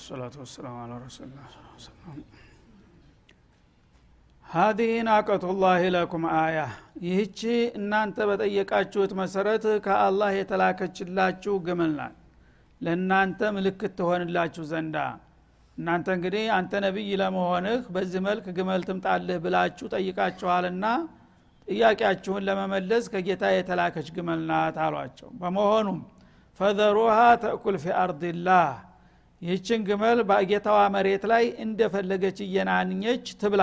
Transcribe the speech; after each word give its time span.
ወሰላቱ 0.00 0.34
ወሰላሙ 0.42 0.74
አላ 0.82 0.92
ረሱላ 1.00 1.34
ሀዲህ 4.46 4.92
ናቀቱላህ 5.08 5.82
ለኩም 5.94 6.24
አያ። 6.34 6.58
ይህቺ 7.04 7.40
እናንተ 7.78 8.16
በጠየቃችሁት 8.28 9.12
መሰረት 9.20 9.64
ከአላህ 9.84 10.30
የተላከችላችሁ 10.36 11.54
ግመል 11.66 11.92
ናት። 11.98 12.16
ለእናንተ 12.80 13.50
ምልክት 13.56 13.92
ትሆንላችሁ 13.98 14.64
ዘንዳ። 14.70 14.96
እናንተ 15.78 16.08
እንግዲህ 16.16 16.44
አንተ 16.56 16.72
ነቢይ 16.86 17.12
ለመሆንህ 17.20 17.80
በዚህ 17.94 18.22
መልክ 18.28 18.46
ግመል 18.58 18.82
ትምጣልህ 18.88 19.38
ብላችሁ 19.44 19.86
ጠይቃችኋልና 19.94 20.84
ጥያቄያችሁን 21.68 22.44
ለመመለስ 22.48 23.06
ከጌታ 23.12 23.44
የተላከች 23.52 24.08
ግመል 24.16 24.42
ናት 24.50 24.78
አሏቸው። 24.86 25.30
በመሆኑም 25.40 26.00
ፈዘሩሃ 26.60 27.16
ተእኩል 27.42 27.76
ፊ 27.82 27.92
አርድላህ 28.00 28.70
ይህችን 29.42 29.80
ግመል 29.88 30.18
በጌታዋ 30.28 30.80
መሬት 30.94 31.22
ላይ 31.30 31.44
እንደፈለገች 31.64 32.38
እየናኘች 32.46 33.26
ትብላ 33.40 33.62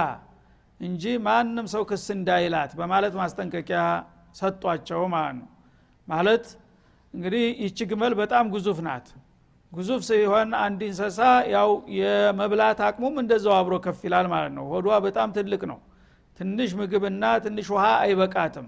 እንጂ 0.79 1.03
ማንም 1.25 1.67
ሰው 1.73 1.83
ክስ 1.89 2.05
እንዳይላት 2.15 2.71
በማለት 2.79 3.13
ማስጠንቀቂያ 3.19 3.81
ሰጧቸው 4.39 5.01
ማለት 5.13 5.35
ነው። 5.39 5.47
ማለት 6.07 6.45
እንግዲህ 7.13 7.45
ይቺ 7.63 7.79
ግመል 7.91 8.13
በጣም 8.21 8.45
ግዙፍ 8.55 8.79
ናት። 8.87 9.07
ግዙፍ 9.71 10.01
ሲሆን 10.09 10.49
አንድ 10.63 10.81
እንሰሳ 10.89 11.19
ያው 11.53 11.69
የመብላት 11.97 12.79
አቅሙም 12.87 13.15
እንደዛው 13.23 13.55
አብሮ 13.57 13.75
ከፍ 13.85 14.01
ይላል 14.07 14.27
ማለት 14.33 14.53
ነው። 14.57 14.65
ሆዷ 14.73 14.97
በጣም 15.07 15.29
ትልቅ 15.37 15.61
ነው። 15.71 15.79
ትንሽ 16.39 16.71
ምግብና 16.79 17.23
ትንሽ 17.45 17.67
ውሃ 17.75 17.85
አይበቃትም። 18.03 18.67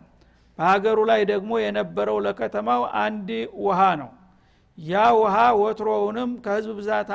በሀገሩ 0.59 0.99
ላይ 1.11 1.21
ደግሞ 1.31 1.51
የነበረው 1.63 2.17
ለከተማው 2.25 2.81
አንድ 3.03 3.29
ውሃ 3.65 3.81
ነው 4.01 4.09
ያ 4.87 5.05
ውሃ 5.17 5.35
ወትሮውንም 5.61 6.31
ከህዝብ 6.43 6.71
ብዛት 6.79 7.09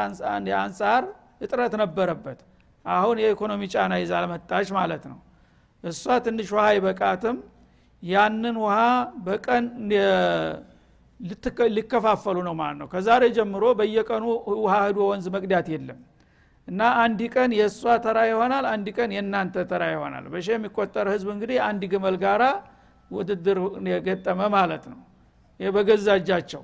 አንጻር 0.58 1.02
እጥረት 1.44 1.74
ነበረበት። 1.82 2.40
አሁን 2.84 3.16
የኢኮኖሚ 3.22 3.62
ጫና 3.74 3.92
ይዛ 4.02 4.14
መጣች 4.32 4.68
ማለት 4.78 5.04
ነው። 5.10 5.18
እሷ 5.84 6.04
ትንሽ 6.26 6.48
ውሃ 6.54 6.64
አይበቃትም። 6.72 7.36
ያንን 8.02 8.56
ውሃ 8.64 8.78
በቀን 9.26 9.64
ሊከፋፈሉ 11.76 12.36
ነው 12.48 12.54
ማለት 12.60 12.78
ነው። 12.82 12.88
ከዛሬ 12.92 13.22
ጀምሮ 13.36 13.64
በየቀኑ 13.78 14.24
ውሃ 14.58 14.74
ህዶ 14.86 14.98
ወንዝ 15.10 15.26
መቅዳት 15.34 15.66
የለም። 15.74 16.00
እና 16.68 16.80
አንድ 17.02 17.20
ቀን 17.34 17.50
የእሷ 17.58 17.82
ተራ 18.04 18.18
ይሆናል 18.30 18.64
አንድ 18.72 18.86
ቀን 18.96 19.10
የእናንተ 19.16 19.64
ተራ 19.70 19.82
ይሆናል። 19.94 20.26
በሺ 20.34 20.46
የሚቆጠር 20.54 21.06
ህዝብ 21.14 21.28
እንግዲህ 21.34 21.58
አንድ 21.68 21.82
ግመል 21.92 22.16
ጋራ 22.22 22.44
ውድድር 23.10 23.58
የገጠመ 23.92 24.40
ማለት 24.56 24.84
ነው። 24.92 25.00
በገዛ 25.60 26.06
እጃቸው 26.20 26.62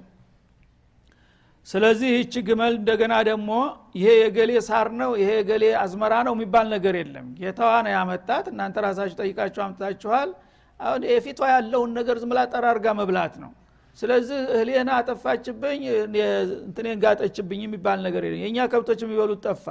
ስለዚህ 1.66 2.10
ይቺ 2.16 2.34
ግመል 2.46 2.74
እንደገና 2.78 3.14
ደግሞ 3.28 3.50
ይሄ 3.96 4.08
የገሌ 4.20 4.52
ሳር 4.68 4.88
ነው 5.00 5.10
ይሄ 5.20 5.30
የገሌ 5.38 5.64
አዝመራ 5.82 6.14
ነው 6.26 6.34
የሚባል 6.36 6.66
ነገር 6.74 6.94
የለም። 7.00 7.26
ጌታዋ 7.40 7.72
ነው 7.86 7.92
ያመጣት። 7.96 8.46
እናንተ 8.52 8.76
ራሳችሁ 8.86 9.16
ጠይቃችሁ 9.20 9.62
አምጥታችኋል። 9.64 10.30
አሁን 10.80 11.02
የፊቷ 11.10 11.40
ያለውን 11.52 11.90
ነገር 11.98 12.16
ዝምላ 12.22 12.40
ጠራርጋ 12.52 12.86
መብላት 13.00 13.34
ነው። 13.42 13.50
ስለዚህ 13.98 14.38
እህሌና 14.54 14.90
አጠፋችብኝ 14.98 15.82
እንትኔን 16.62 16.98
ጋጠችብኝ 17.04 17.60
የሚባል 17.66 17.98
ነገር 18.06 18.24
የለም። 18.26 18.42
የእኛ 18.44 18.68
ከብቶች 18.72 19.00
የሚበሉት 19.04 19.40
ጠፋ። 19.46 19.66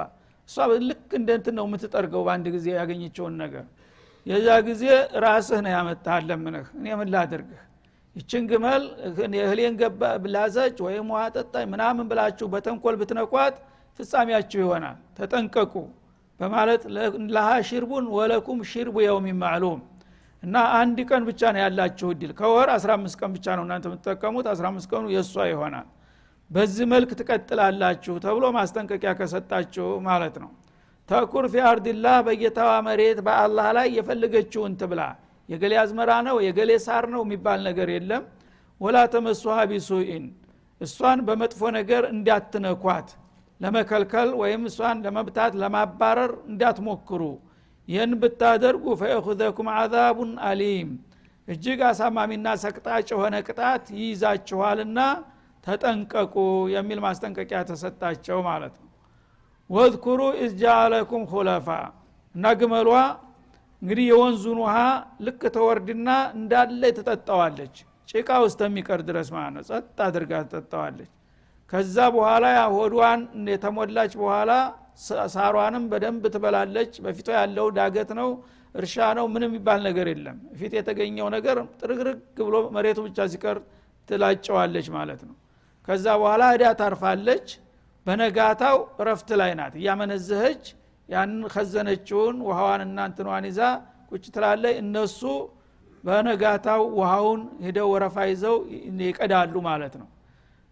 እሷ 0.48 0.56
ልክ 0.88 1.10
እንደ 1.18 1.30
እንትን 1.38 1.54
ነው 1.58 1.66
የምትጠርገው 1.68 2.22
በአንድ 2.26 2.46
ጊዜ 2.54 2.66
ያገኘችውን 2.78 3.34
ነገር። 3.42 3.66
የዛ 4.26 4.48
ጊዜ 4.68 4.84
ራስህ 5.24 5.60
ነው 5.66 5.72
ያመጣህ 5.76 6.16
እኔ 6.78 6.86
ምን 7.00 7.08
ላድርግህ 7.14 7.60
ይችን 8.16 8.44
ግመል 8.50 8.82
እህሌን 9.38 9.74
ገባ 9.80 10.02
ብላዘች 10.22 10.76
ወይም 10.86 11.08
ውሃ 11.12 11.22
ጠጣኝ 11.36 11.66
ምናምን 11.72 12.06
ብላችሁ 12.10 12.46
በተንኮል 12.54 12.96
ብትነኳት 13.00 13.56
ፍጻሜያችሁ 13.98 14.58
ይሆናል። 14.64 14.96
ተጠንቀቁ 15.18 15.74
በማለት 16.40 16.82
ለሃ 17.34 17.48
ሽርቡን 17.68 18.04
ወለኩም 18.16 18.60
ሽርቡ 18.70 18.96
የውም 19.04 19.26
ማዕሉም 19.42 19.80
እና 20.42 20.56
አንድ 20.78 20.98
ቀን 21.08 21.22
ብቻ 21.28 21.40
ነው 21.54 21.60
ያላችሁ 21.64 22.08
እድል። 22.14 22.30
ከወር 22.38 22.68
15 22.74 23.16
ቀን 23.20 23.30
ብቻ 23.36 23.46
ነው 23.58 23.64
እናንተ 23.66 23.86
የምትጠቀሙት። 23.90 24.46
15 24.52 24.92
ቀኑ 24.92 25.04
የእሷ 25.14 25.34
ይሆናል። 25.50 25.88
በዚህ 26.50 26.86
መልክ 26.92 27.10
ትቀጥላላችሁ 27.18 28.14
ተብሎ 28.24 28.44
ማስጠንቀቂያ 28.56 29.10
ከሰጣችሁ 29.18 29.88
ማለት 30.08 30.36
ነው። 30.42 30.50
ተኩር 31.08 31.44
ፊ 31.52 31.62
አርድላህ 31.68 32.16
በጌታዋ 32.26 32.72
መሬት 32.88 33.18
በአላህ 33.26 33.68
ላይ 33.76 33.88
የፈለገችውን 33.98 34.72
ትብላ 34.80 35.02
የገሌ 35.50 35.74
አዝመራ 35.80 36.10
ነው 36.26 36.36
የገሌ 36.46 36.70
ሳር 36.84 37.04
ነው 37.14 37.22
የሚባል 37.24 37.60
ነገር 37.68 37.88
የለም። 37.94 38.24
ወላ 38.80 38.98
ተመሱሃ 39.14 39.56
ቢሱኢን 39.70 40.24
እሷን 40.80 41.18
በመጥፎ 41.26 41.60
ነገር 41.78 42.02
እንዳትነኳት 42.12 43.08
ለመከልከል 43.60 44.28
ወይም 44.40 44.62
እሷን 44.68 44.98
ለመብታት 45.06 45.52
ለማባረር 45.62 46.32
እንዳትሞክሩ። 46.50 47.22
ይህን 47.88 48.12
ብታደርጉ 48.22 48.84
ፈየኹዘኩም 49.00 49.68
አዛቡን 49.74 50.30
አሊም 50.48 50.90
እጅግ 51.48 51.80
አሳማሚና 51.88 52.48
ሰቅጣጭ 52.62 53.08
የሆነ 53.12 53.36
ቅጣት 53.46 53.84
ይይዛችኋልና 53.98 54.98
ተጠንቀቁ 55.64 56.34
የሚል 56.74 56.98
ማስጠንቀቂያ 57.06 57.58
ተሰጣቸው 57.70 58.38
ማለት 58.48 58.74
ነው። 58.80 58.86
ወዝኩሩ 59.70 60.20
ኢዝጃአለኩም 60.44 61.24
ሁለፋ 61.32 61.68
እና 62.34 62.52
ግመሏ 62.60 62.90
እንግዲህ 63.82 64.04
የወንዙን 64.08 64.58
ውሃ 64.62 64.76
ልክ 65.26 65.42
ተወርድና 65.54 66.08
እንዳለ 66.36 66.82
ትጠጣዋለች 66.98 67.76
ጭቃ 68.12 68.28
ውስጥ 68.44 68.60
የሚቀር 68.66 69.00
ድረስ 69.08 69.28
ማለት 69.36 69.54
ነው። 69.56 69.64
ጸጥ 69.70 69.98
አድርጋ 70.06 70.32
ትጠጣዋለች 70.46 71.10
ከዛ 71.72 71.96
በኋላ 72.14 72.44
ሆዷን 72.74 73.20
የተሞላች 73.52 74.12
በኋላ 74.20 74.52
ሳሯንም 75.34 75.84
በደንብ 75.92 76.24
ትበላለች። 76.34 76.92
በፊቷ 77.04 77.28
ያለው 77.38 77.66
ዳገት 77.76 78.10
ነው 78.20 78.30
እርሻ 78.74 78.96
ነው 79.18 79.26
ምንም 79.34 79.50
የሚባል 79.50 79.80
ነገር 79.88 80.06
የለም። 80.12 80.38
ፊት 80.58 80.72
የተገኘው 80.78 81.28
ነገር 81.36 81.56
ጥርግርግ 81.80 82.18
ብሎ 82.40 82.56
መሬቱ 82.76 82.98
ብቻ 83.06 83.26
ሲቀር 83.32 83.58
ትላጨዋለች 84.08 84.86
ማለት 84.96 85.20
ነው። 85.28 85.36
ከዛ 85.88 86.06
በኋላ 86.20 86.42
እዳ 86.56 86.64
ታርፋለች። 86.80 87.46
በነጋታው 88.06 88.76
እረፍት 89.00 89.30
ላይ 89.40 89.50
ናት። 89.58 89.74
እያመነዘኸች 89.80 90.62
ያንን 91.10 91.42
ከዘነችውን 91.52 92.36
ውሃዋን 92.48 92.82
እናንትኗን 92.86 93.46
ይዛ 93.48 93.60
ቁጭ 94.10 94.24
ትላለይ 94.34 94.74
እነሱ 94.82 95.20
በነጋታው 96.04 96.82
ውሃውን 96.98 97.40
ሂደው 97.64 97.88
ወረፋ 97.92 98.16
ይዘው 98.30 98.56
ይቀዳሉ 99.02 99.54
ማለት 99.68 99.94
ነው። 100.00 100.08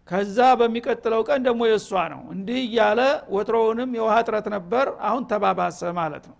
ከዛ 0.07 0.37
በሚቀጥለው 0.59 1.21
ቀን 1.27 1.41
ደግሞ 1.47 1.61
የእሷ 1.69 1.91
ነው። 2.13 2.21
እንዲህ 2.33 2.59
እያለ 2.63 2.99
ወትሮውንም 3.35 3.89
የውሃ 3.97 4.15
እጥረት 4.23 4.47
ነበር። 4.55 4.87
አሁን 5.07 5.23
ተባባሰ 5.31 5.81
ማለት 5.99 6.25
ነው። 6.31 6.37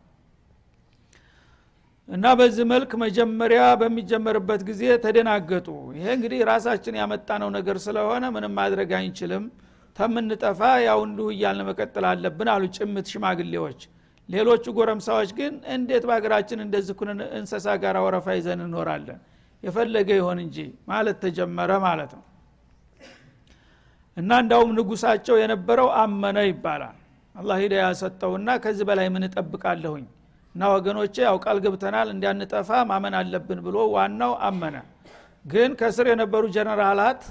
እና 2.10 2.26
በዚህ 2.38 2.66
መልክ 2.72 2.92
መጀመሪያ 3.04 3.64
በሚጀመርበት 3.82 4.62
ጊዜ 4.70 4.84
ተደናገጡ። 5.04 5.68
ይሄ 5.98 6.08
እንግዲህ 6.18 6.40
ራሳችን 6.50 6.96
ያመጣነው 7.02 7.50
ነገር 7.58 7.78
ስለሆነ 7.86 8.24
ምንም 8.36 8.54
ማድረግ 8.60 8.92
አንችልም 9.00 9.44
ተምንጠፋ 9.98 10.60
ያው 10.86 11.00
እንዲሁ 11.08 11.28
እያልን 11.34 11.66
መቀጠል 11.70 12.06
አለብን 12.10 12.50
አሉ 12.54 12.64
ጭምት 12.78 13.08
ሽማግሌዎች። 13.14 13.82
ሌሎቹ 14.30 14.64
ጎረምሳዎች 14.78 15.30
ግን 15.40 15.54
እንዴት 15.76 16.04
በሀገራችን 16.10 16.60
እንደዚህ 16.66 16.96
ኩን 17.00 17.10
እንሰሳ 17.40 17.68
ጋር 17.84 17.96
ወረፋ 18.06 18.28
ይዘን 18.38 18.60
እንኖራለን? 18.66 19.20
የፈለገ 19.64 20.10
ይሆን 20.20 20.40
እንጂ 20.44 20.58
ማለት 20.92 21.18
ተጀመረ 21.24 21.72
ማለት 21.86 22.12
ነው። 22.18 22.26
እና 24.18 24.32
እንዳውም 24.44 24.72
ንጉሳቸው 24.78 25.36
የነበረው 25.42 25.90
አመነ 26.02 26.38
ይባላል። 26.50 26.96
አላህ 27.36 27.58
ሂዳያ 27.64 27.88
ሰጠውና 28.02 28.50
ከዚህ 28.64 28.86
በላይ 28.90 29.08
ምን 29.16 29.24
እጠብቃለሁኝ? 29.28 30.06
እና 30.56 30.62
ወገኖቼ 30.76 31.16
ያው 31.28 31.36
ቃል 31.44 31.58
ገብተናል 31.66 32.08
እንዲያንጠፋ 32.14 32.70
ማመን 32.90 33.16
አለብን 33.20 33.60
ብሎ 33.66 33.78
ዋናው 33.96 34.34
አመነ። 34.48 34.76
ግን 35.46 35.72
ከስር 35.80 36.08
የነበሩ 36.12 36.44
ጀነራላት 36.56 37.22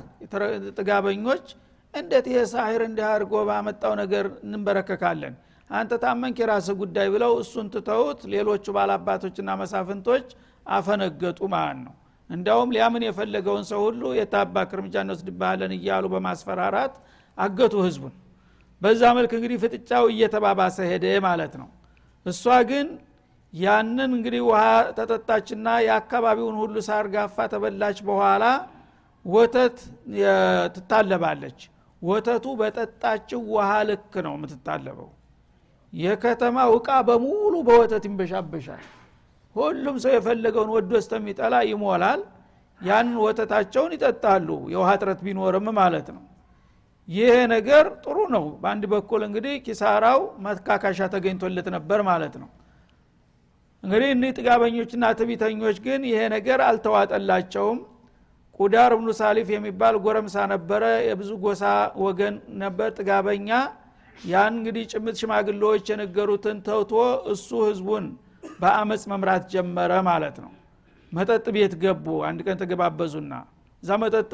ጥጋበኞች 0.78 1.46
እንዴት 1.94 2.26
ይሄ 2.30 2.40
ሳሂር 2.52 2.82
እንዲህ 2.86 3.04
አድርጎ 3.10 3.34
ባመጣው 3.48 3.92
ነገር 4.00 4.26
እንበረከካለን 4.46 5.34
አንተ 5.70 5.92
ታመንክ 6.02 6.36
የራስህ 6.42 6.76
ጉዳይ 6.82 7.08
ብለው 7.14 7.32
እሱን 7.42 7.66
ትተውት 7.74 8.20
ሌሎቹ 8.32 8.64
ባላባቶችና 8.76 9.56
መሳፍንቶች 9.62 10.26
አፈነገጡ 10.66 11.40
ማለት 11.54 11.80
ነው። 11.86 11.94
እንዲያውም 12.30 12.72
ሊያምን 12.74 13.02
የፈለገውን 13.06 13.64
ሰው 13.70 13.80
ሁሉ 13.86 14.02
የታባክ 14.18 14.70
እርምጃ 14.76 14.96
እንወስድብሃለን 15.04 15.72
እያሉ 15.78 16.04
በማስፈራራት 16.14 16.94
አገቱ 17.38 17.74
ህዝቡን። 17.86 18.14
በዛ 18.82 19.02
መልክ 19.18 19.32
እንግዲህ 19.38 19.58
ፍጥጫው 19.64 20.04
እየተባባሰ 20.12 20.78
ሄደ 20.90 21.06
ማለት 21.26 21.54
ነው። 21.60 21.68
እሷ 22.26 22.44
ግን 22.70 22.88
ያንን 23.52 24.10
እንግዲህ 24.16 24.42
ውሃ 24.48 24.62
ተጠጣችና 24.98 25.68
የአካባቢውን 25.86 26.56
ሁሉ 26.62 26.76
ሳርጋፋ 26.88 27.46
ተበላች 27.52 27.98
በኋላ 28.08 28.44
ወተት 29.24 29.76
ትታለባለች 30.76 31.60
ወተቱ 32.02 32.46
በጠጣችው 32.60 33.40
ውሃ 33.52 33.70
ልክ 33.88 34.12
ነው 34.26 34.34
የምትታለበው 34.36 35.08
የከተማው 35.92 36.72
እቃ 36.78 36.88
በሙሉ 37.08 37.54
በወተት 37.68 38.04
ይንበሻበሻል። 38.08 38.82
ሁሉም 39.56 39.96
ሰው 40.02 40.12
የፈለገውን 40.14 40.70
ወዶ 40.74 40.90
እስተሚጠላ 41.00 41.54
ይሞላል። 41.70 42.20
ያንን 42.80 43.16
ወተታቸውን 43.24 43.92
ይጠጣሉ። 43.96 44.48
የውሃ 44.72 44.90
ጥረት 45.00 45.20
ቢኖርም 45.26 45.68
ማለት 45.78 46.08
ነው። 46.16 46.22
ይሄ 47.08 47.34
ነገር 47.54 47.84
ጥሩ 48.04 48.16
ነው። 48.34 48.44
በአንድ 48.62 48.84
በኩል 48.92 49.20
እንግዲህ 49.28 49.54
ኪሳራው 49.66 50.20
መካካሻ 50.44 51.00
ተገኝቶለት 51.14 51.68
ነበር 51.76 52.00
ማለት 52.10 52.34
ነው። 52.42 52.48
እንግዲህ 53.82 54.08
እኒህ 54.14 54.30
ጥጋበኞችና 54.38 55.04
ትቢተኞች 55.18 55.76
ግን 55.84 56.00
ይሄ 56.10 56.20
ነገር 56.34 56.60
አልተዋጠላቸውም 56.68 57.78
ቁዳር 58.58 58.92
ብኑ 58.98 59.08
ሳሊፍ 59.18 59.48
የሚባል 59.54 59.94
ጎረምሳ 60.04 60.36
ነበረ። 60.52 60.82
የብዙ 61.08 61.30
ጎሳ 61.44 61.64
ወገን 62.04 62.34
ነበር 62.62 62.88
ጥጋበኛ። 62.98 63.50
ያን 64.24 64.54
እንግዲህ 64.58 64.84
ጭምት 64.92 65.16
ሽማግሌዎች 65.20 65.84
የነገሩትን 65.92 66.56
ተውቶ 66.66 66.92
እሱ 67.32 67.48
ህዝቡን 67.68 68.06
በአመፅ 68.60 69.02
መምራት 69.12 69.44
ጀመረ 69.52 69.92
ማለት 70.08 70.36
ነው። 70.44 70.52
መጠጥ 71.12 71.46
ቤት 71.56 71.74
ገቡ 71.82 72.06
አንድ 72.28 72.40
ቀን 72.46 72.56
ተገባበዙና። 72.62 73.32
እዛ 73.82 73.90
መጠጥ 74.02 74.30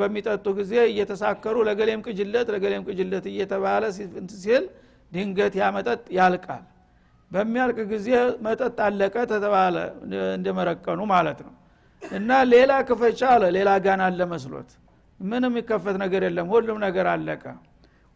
በሚጠጡ 0.00 0.46
ጊዜ 0.58 0.74
እየተሳከሩ 0.90 1.56
ለገሌም 1.68 2.00
ቅጅለት 2.06 2.48
ለገሌም 2.54 2.82
ቅጅለት 2.88 3.26
እየተባለ 3.32 3.82
ሲል 4.36 4.64
ድንገት 5.12 5.54
ያ 5.60 5.66
መጠጥ 5.76 6.02
ያልቃል። 6.18 6.64
በሚያልቅ 7.30 7.78
ጊዜ 7.92 8.08
መጠጥ 8.44 8.76
አለቀ 8.86 9.14
ተተባለ 9.30 9.76
እንደመረቀኑ 10.36 11.00
ማለት 11.12 11.38
ነው 11.46 11.54
እና 12.02 12.30
ሌላ 12.52 12.72
ክፈቻ 12.88 13.20
አለ 13.34 13.44
ሌላ 13.56 13.70
ጋን 13.84 14.00
አለ 14.06 14.20
መስሎት። 14.30 14.70
ምንም 15.20 15.52
የሚከፈት 15.52 15.96
ነገር 16.02 16.22
የለም። 16.26 16.48
ሁሉም 16.54 16.78
ነገር 16.86 17.06
አለቀ። 17.12 17.44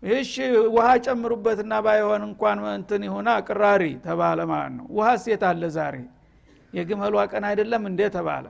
ይሽ 0.03 0.33
ውሃ 0.75 0.87
ጨምሩበትና 1.05 1.73
ባይሆን 1.87 2.23
እንኳን 2.29 2.59
እንትን 2.73 3.03
ይሁና 3.09 3.29
ቅራሪ 3.49 3.85
ተባለ 4.07 4.41
ማለት 4.53 4.73
ነው። 4.79 4.87
ውሃ 4.97 5.09
ሴት 5.25 5.43
አለ 5.51 5.63
ዛሬ? 5.77 5.97
የግመሏ 6.73 7.15
ቀን 7.33 7.45
አይደለም 7.51 7.83
እንዴ 7.91 8.01
ተባለ። 8.17 8.47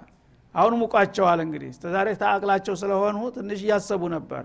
አሁን 0.54 0.74
ሙቋቸዋል 0.82 1.40
እንግዲህ። 1.44 1.70
ዛሬ 1.94 2.08
ተአቅላቸው 2.22 2.74
ስለሆኑ 2.82 3.18
ትንሽ 3.36 3.60
እያሰቡ 3.66 4.02
ነበረ 4.16 4.44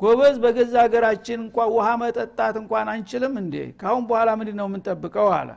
ጎበዝ 0.00 0.36
በገዛ 0.42 0.74
ሀገራችን 0.84 1.38
እንኳን 1.44 1.68
ውሃ 1.74 1.88
መጠጣት 2.02 2.54
እንኳን 2.60 2.86
አንችልም 2.92 3.34
እንዴ? 3.42 3.54
ካሁን 3.80 4.04
በኋላ 4.08 4.30
ምንድ 4.38 4.54
ነው 4.60 4.66
የምንጠብቀው 4.68 5.28
አለ 5.38 5.50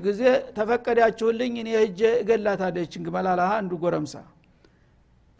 ጊዜ 0.00 0.22
ተፈቀዳችሁልኝ 0.56 1.54
እኔ 1.62 1.70
እጀ 1.82 2.00
እገላታለችን 2.22 3.02
ግመላላሃ 3.06 3.50
አንዱ 3.58 3.72
ጎረምሳ። 3.82 4.14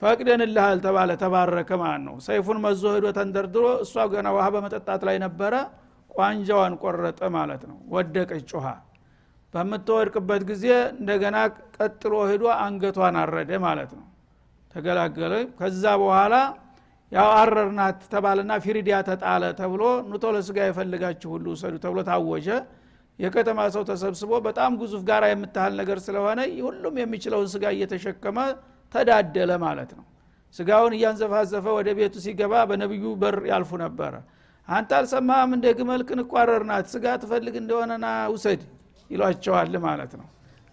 ፈቅደንልሃል 0.02 0.78
ተባለ። 0.84 1.10
ተባረከ 1.22 1.70
ማለት 1.80 2.02
ነው። 2.08 2.16
ሰይፉን 2.26 2.58
መዞ 2.64 2.82
ሄዶ 2.96 3.06
ተንደርድሮ 3.16 3.64
እሷ 3.84 4.04
ገና 4.12 4.28
ውሃ 4.36 4.46
በመጠጣት 4.54 5.02
ላይ 5.08 5.16
ነበረ። 5.24 5.54
ቋንጃዋን 6.10 6.74
ቆረጠ 6.82 7.20
ማለት 7.36 7.62
ነው። 7.70 7.78
ወደቀች 7.94 8.44
ጮሃ 8.52 8.66
በምትወድቅበት 9.54 10.42
ጊዜ 10.50 10.64
እንደገና 10.94 11.36
ቀጥሎ 11.76 12.14
ሄዶ 12.30 12.44
አንገቷን 12.60 13.16
አረደ 13.20 13.50
ማለት 13.66 13.90
ነው። 13.98 14.06
ተገላገለ። 14.74 15.34
ከዛ 15.58 15.84
በኋላ 16.02 16.34
ያው 17.12 17.28
አረርናት 17.36 18.00
ተባለና 18.12 18.52
ፊሪዲያ 18.64 18.96
ተጣለ 19.06 19.44
ተብሎ 19.60 19.82
ኑቶ 20.10 20.24
ለስጋ 20.34 20.58
የፈልጋችሁ 20.66 21.28
ሁሉ 21.34 21.46
ውሰዱ 21.54 21.74
ተብሎ 21.84 22.00
ታወጀ 22.08 22.48
የከተማ 23.18 23.60
ሰው 23.74 23.82
ተሰብስቦ 23.88 24.32
በጣም 24.46 24.72
ግዙፍ 24.80 25.02
ጋራ 25.08 25.24
የምታህል 25.30 25.72
ነገር 25.80 25.98
ስለሆነ 26.04 26.40
ሁሉም 26.66 26.96
የሚችለውን 27.00 27.48
ስጋ 27.54 27.64
እየተሸከመ 27.74 28.38
ተዳደለ 28.94 29.50
ማለት 29.64 29.90
ነው። 29.98 30.04
ስጋውን 30.54 30.92
እያንዘፋዘፈ 30.96 31.66
ወደ 31.78 31.88
ቤቱ 31.98 32.14
ሲገባ 32.24 32.52
በነቢዩ 32.68 33.04
በር 33.22 33.36
ያልፉ 33.50 33.70
ነበረ። 33.84 34.14
አንተ 34.68 34.90
አልሰማም 34.98 35.50
እንደ 35.56 35.66
ግመልክን 35.78 36.20
እቋረርናት 36.24 36.86
ስጋ 36.92 37.06
ትፈልግ 37.22 37.54
እንደሆነና 37.60 38.06
ውሰድ 38.32 38.62
ይሏቸዋል 39.10 39.74
ማለት 39.86 40.12
ነው። 40.20 40.28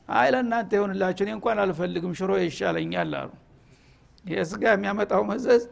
አይ 0.10 0.28
ለእናንተ 0.34 0.72
ይሆንላችሁ 0.78 1.24
እኔ 1.26 1.32
እንኳን 1.38 1.60
አልፈልግም 1.64 2.14
ሽሮ 2.20 2.32
ይሻለኛል 2.42 3.14
አሉ። 3.22 3.32
ይህ 4.26 4.44
ስጋ 4.52 4.64
የሚያመጣው 4.74 5.24
መዘዝ 5.32 5.64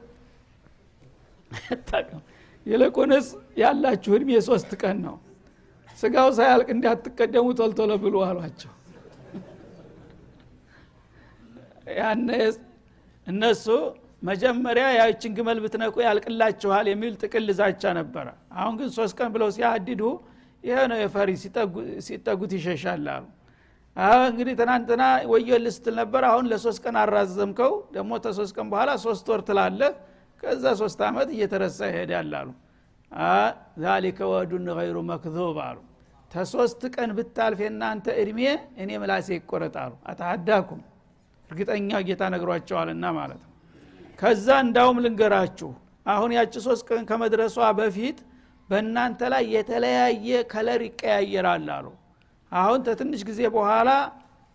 ይልቁንስ 2.65 3.27
ያላችሁ 3.57 4.11
እድሜ 4.17 4.29
ሶስት 4.47 4.71
ቀን 4.81 4.97
ነው 5.05 5.15
ስጋው 6.03 6.29
ሳያልቅ 6.37 6.67
እንዳትቀደሙ 6.75 7.47
ቶልቶሎ 7.59 7.91
ብሉ 8.03 8.15
አሏቸው። 8.27 8.71
ያነ 11.97 12.29
እነሱ 13.27 13.65
መጀመሪያ 14.23 14.85
ያችን 14.97 15.31
ግመል 15.37 15.57
ብትነቁ 15.63 15.95
ያልቅላችኋል 16.05 16.85
የሚል 16.91 17.13
ጥቅል 17.21 17.47
ዛቻ 17.57 17.83
ነበረ። 17.97 18.27
አሁን 18.57 18.73
ግን 18.79 18.89
ሶስት 18.97 19.15
ቀን 19.19 19.29
ብለው 19.35 19.49
ሲያድዱ 19.55 20.01
ይሄ 20.63 20.77
ነው 20.91 20.97
የፈሪ 21.01 21.29
ሲጠጉት 22.07 22.51
ይሸሻል 22.57 23.07
አሉ። 23.15 23.25
እንግዲህ 24.27 24.53
ትናንትና 24.59 25.03
ወየል 25.31 25.65
ስትል 25.75 25.95
ነበር። 26.01 26.23
አሁን 26.29 26.45
ለሶስት 26.51 26.79
ቀን 26.85 26.95
አራዘምከው 27.01 27.73
ደግሞ 27.95 28.11
ተሶስት 28.25 28.53
ቀን 28.57 28.67
በኋላ 28.71 28.91
ሶስት 29.05 29.25
ወር 29.31 29.41
ትላለህ። 29.49 29.91
ከዛ 30.43 30.65
ሶስት 30.81 31.01
አመት 31.07 31.29
እየተረሳ 31.35 31.79
ይሄዳል 31.91 32.31
አሉ። 32.39 32.49
ዛሊከ 33.83 34.19
ወዱን 34.31 34.65
ገይሩ 34.77 34.97
መክዙብ 35.11 35.57
አሉ 35.65 35.77
ተሶስት 36.33 36.81
ቀን 36.95 37.09
ብታልፍ 37.17 37.59
የናንተ 37.63 38.05
እድሜ 38.21 38.39
እኔ 38.81 38.89
ምላሴ 39.01 39.27
ይቆረጣሉ። 39.37 39.91
አታሃዳኩም 40.09 40.81
እርግጠኛ 41.49 41.89
ጌታ 42.07 42.23
ነግሯቸዋልና 42.33 43.05
ማለት 43.17 43.41
ነው። 43.43 43.51
ከዛ 44.19 44.47
እንዳውም 44.65 44.97
ልንገራችሁ 45.03 45.69
አሁን 46.05 46.31
ያቺ 46.37 46.53
ሶስት 46.67 46.83
ቀን 46.89 47.03
ከመድረሷ 47.09 47.57
በፊት 47.79 48.17
በእናንተ 48.69 49.21
ላይ 49.33 49.43
የተለያየ 49.55 50.27
ከለር 50.51 50.81
ይቀያየራል 50.87 51.67
አሉ። 51.75 51.87
አሁን 52.51 52.79
ተትንሽ 52.87 53.21
ጊዜ 53.29 53.41
በኋላ 53.55 53.89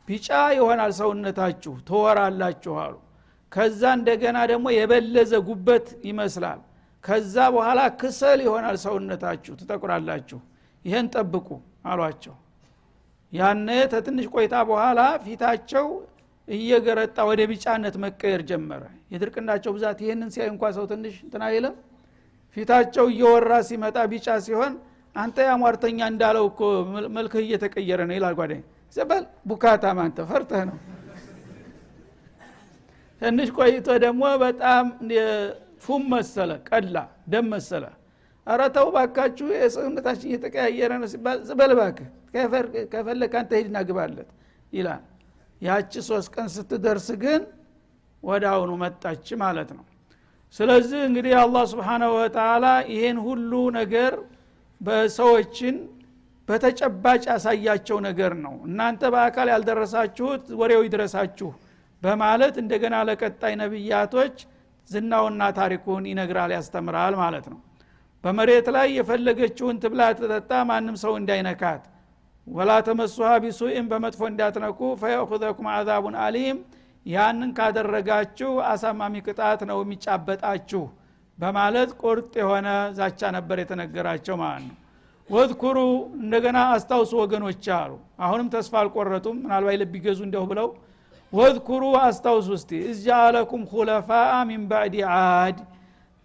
ቢጫ 0.08 0.28
ይሆናል 0.56 0.92
ሰውነታችሁ 1.00 1.72
ትወራላችሁ 1.88 2.74
አሉ። 2.84 2.94
ከዛ 3.52 3.82
እንደገና 3.98 4.38
ደግሞ 4.50 4.66
የበለዘ 4.76 5.32
ጉበት 5.48 5.86
ይመስላል። 6.08 6.60
ከዛ 7.04 7.36
በኋላ 7.54 7.80
ክሰል 8.00 8.38
ይሆናል 8.46 8.76
ሰውነታችሁ 8.84 9.52
ትጠቁራላችሁ። 9.60 10.38
ይህን 10.84 11.06
ጠብቁ 11.14 11.48
አሏቸው። 11.84 12.34
ያነ 13.32 13.68
ተትንሽ 13.92 14.26
ቆይታ 14.34 14.54
በኋላ 14.68 15.00
ፊታቸው 15.24 15.86
እየገረጣ 16.48 17.18
ወደ 17.30 17.40
ቢጫነት 17.50 17.94
መቀየር 18.04 18.42
ጀመረ። 18.50 18.82
የድርቅናቸው 19.12 19.70
ብዛት 19.76 19.98
ይህንን 20.04 20.30
ሲያይ 20.34 20.48
እንኳ 20.52 20.64
ሰው 20.76 20.84
ትንሽ 20.92 21.16
እንትን 21.24 21.42
አይልም። 21.48 21.74
ፊታቸው 22.56 23.06
እየወራ 23.12 23.52
ሲመጣ 23.68 23.96
ቢጫ 24.12 24.28
ሲሆን 24.46 24.72
አንተ 25.16 25.36
ያሟርተኛ 25.48 25.98
እንዳለው 26.12 26.44
እኮ 26.50 26.60
መልክህ 27.16 27.42
እየተቀየረ 27.44 28.00
ነው 28.08 28.16
ይላል 28.18 28.34
ጓደኝ 28.38 28.62
ዘበል 28.96 29.24
ቡካታ 29.50 29.84
ማንተ 29.98 30.18
ፈርተህ 30.30 30.62
ነው። 30.70 30.76
ትንሽ 33.22 33.48
ቆይቶ 33.56 33.88
ደግሞ 34.04 34.24
በጣም 34.42 34.84
ፉም 35.84 36.02
መሰለ 36.12 36.50
ቀላ 36.68 36.96
ደም 37.32 37.46
መሰለ 37.54 37.84
አረተው 38.48 38.88
ባካችሁ 38.94 39.46
የሰውነታችን 39.56 40.28
እየተቀያየረ 40.30 40.92
ነው 41.00 41.08
ሲባል 41.12 41.38
ዝበል 41.48 41.72
ከፈለግ 42.92 43.32
አንተ 43.40 43.52
ሂድና 43.58 43.78
ግባለት 43.88 44.30
ይላል። 44.72 45.02
ያቺ 45.60 45.92
ሶስት 46.08 46.28
ቀን 46.34 46.48
ስትደርስ 46.54 47.08
ግን 47.22 47.42
ወደ 48.22 48.44
አሁኑ 48.52 48.70
መጣች 48.82 49.26
ማለት 49.42 49.70
ነው። 49.76 49.84
ስለዚህ 50.56 51.00
እንግዲህ 51.08 51.32
አላህ 51.42 51.64
ስብሓናሁ 51.72 52.10
ወተላ 52.18 52.64
ይሄን 52.92 53.18
ሁሉ 53.26 53.52
ነገር 53.78 54.12
በሰዎችን 54.80 55.76
በተጨባጭ 56.48 57.22
ያሳያቸው 57.30 57.98
ነገር 58.06 58.32
ነው። 58.44 58.54
እናንተ 58.68 59.02
በአካል 59.14 59.48
ያልደረሳችሁት 59.52 60.44
ወሬው 60.60 60.82
ይድረሳችሁ 60.86 61.50
በማለት 62.02 62.54
እንደገና 62.62 62.96
ለቀጣይ 63.08 63.54
ነቢያቶች 63.62 64.36
ዝናውና 64.90 65.42
ታሪኩን 65.58 66.04
ይነግራል 66.10 66.52
ያስተምራል 66.56 67.14
ማለት 67.22 67.46
ነው 67.52 67.58
በመሬት 68.24 68.66
ላይ 68.76 68.88
የፈለገችውን 68.96 69.76
ትብላ 69.82 70.02
ትጠጣ 70.18 70.52
ማንም 70.68 70.96
ሰው 71.02 71.12
እንዳይነካት። 71.20 71.82
ወላ 72.46 72.72
ተመሱሃ 72.86 73.30
ቢሱኢን 73.44 73.86
በመጥፎ 73.90 74.20
እንዳትነኩ። 74.30 74.80
ፈየእኹዘኩም 75.00 75.66
አዛቡን 75.74 76.16
አሊም 76.24 76.58
ያንን 77.06 77.50
ካደረጋችሁ 77.58 78.50
አሳማሚ 78.70 79.14
ቅጣት 79.26 79.60
ነው 79.70 79.78
የሚጫበጣችሁ 79.82 80.82
በማለት 81.38 81.90
ቁርጥ 82.02 82.32
የሆነ 82.40 82.68
ዛቻ 82.98 83.20
ነበር 83.36 83.56
የተነገራቸው 83.62 84.36
ማለት 84.42 84.64
ነው። 84.68 84.76
ወዝኩሩ 85.30 85.78
እንደገና 86.20 86.58
አስታውሱ 86.74 87.12
ወገኖች 87.22 87.64
አሉ። 87.78 87.92
አሁንም 88.20 88.46
ተስፋ 88.54 88.74
አልቆረጡም። 88.82 89.36
ምናልባት 89.44 89.76
ልብ 89.82 89.94
ይገዙ 89.98 90.20
እንደሁ 90.26 90.44
ብለው 90.52 90.68
واذكروا 91.32 91.82
አስታውሱ 92.02 92.48
እስቲ። 92.58 92.70
إذ 92.92 93.12
جعلكم 93.12 93.62
خلفاء 93.72 94.32
من 94.50 94.62
بعد 94.70 94.94
عاد 95.16 95.58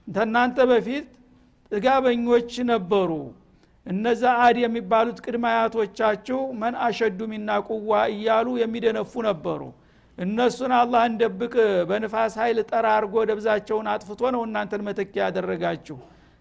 ከናንተ 0.08 0.58
በፊት 0.72 1.08
ጥጋበኞች 1.74 2.52
ነበሩ። 2.70 3.12
እነዛ 3.86 4.24
አድ 4.44 4.58
የሚባሉት 4.64 5.18
ቅድመ 5.24 5.46
አያቶቻችሁ 5.52 6.40
من 6.60 6.76
أشد 6.86 7.20
منا 7.32 7.50
قوة 7.68 7.92
እያሉ 8.14 8.48
የሚደነፉ 8.62 9.14
ነበሩ። 9.28 9.62
እነሱን 10.18 10.72
አላህ 10.80 11.04
እንደብቅ 11.10 11.54
በንፋስ 11.90 12.34
ኃይል 12.42 12.58
ጠራ 12.70 12.86
አርጎ 12.98 13.16
ደብዛቸውን 13.30 13.88
አጥፍቶ 13.94 14.22
ነው 14.36 14.42
እናንተን 14.48 14.82
መተኪያ 14.88 15.22
ያደረጋችሁ። 15.28 15.98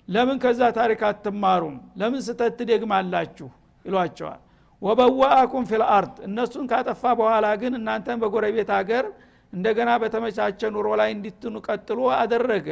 ለምን 0.09 0.39
ከዛ 0.45 0.61
ታሪክ 0.79 1.01
አትማሩም? 1.09 1.77
ለምን 2.01 2.21
ስተት 2.27 2.59
ደግማላችሁ 2.71 3.49
ይሏቸዋል። 3.85 4.41
وبوأكم 4.83 5.65
في 5.71 5.86
الأرض 5.86 6.15
እነሱን 6.29 6.65
ካጠፋ 6.71 7.03
በኋላ 7.21 7.47
ግን 7.63 7.73
እናንተን 7.81 8.19
በጎረቤት 8.23 8.71
ሀገር 8.79 9.05
እንደገና 9.53 9.91
በተመቻቸ 10.03 10.61
ኑሮ 10.75 10.89
ላይ 11.01 11.11
እንዲትኑ 11.17 11.55
ቀጥሎ 11.69 12.01
አደረገ 12.21 12.69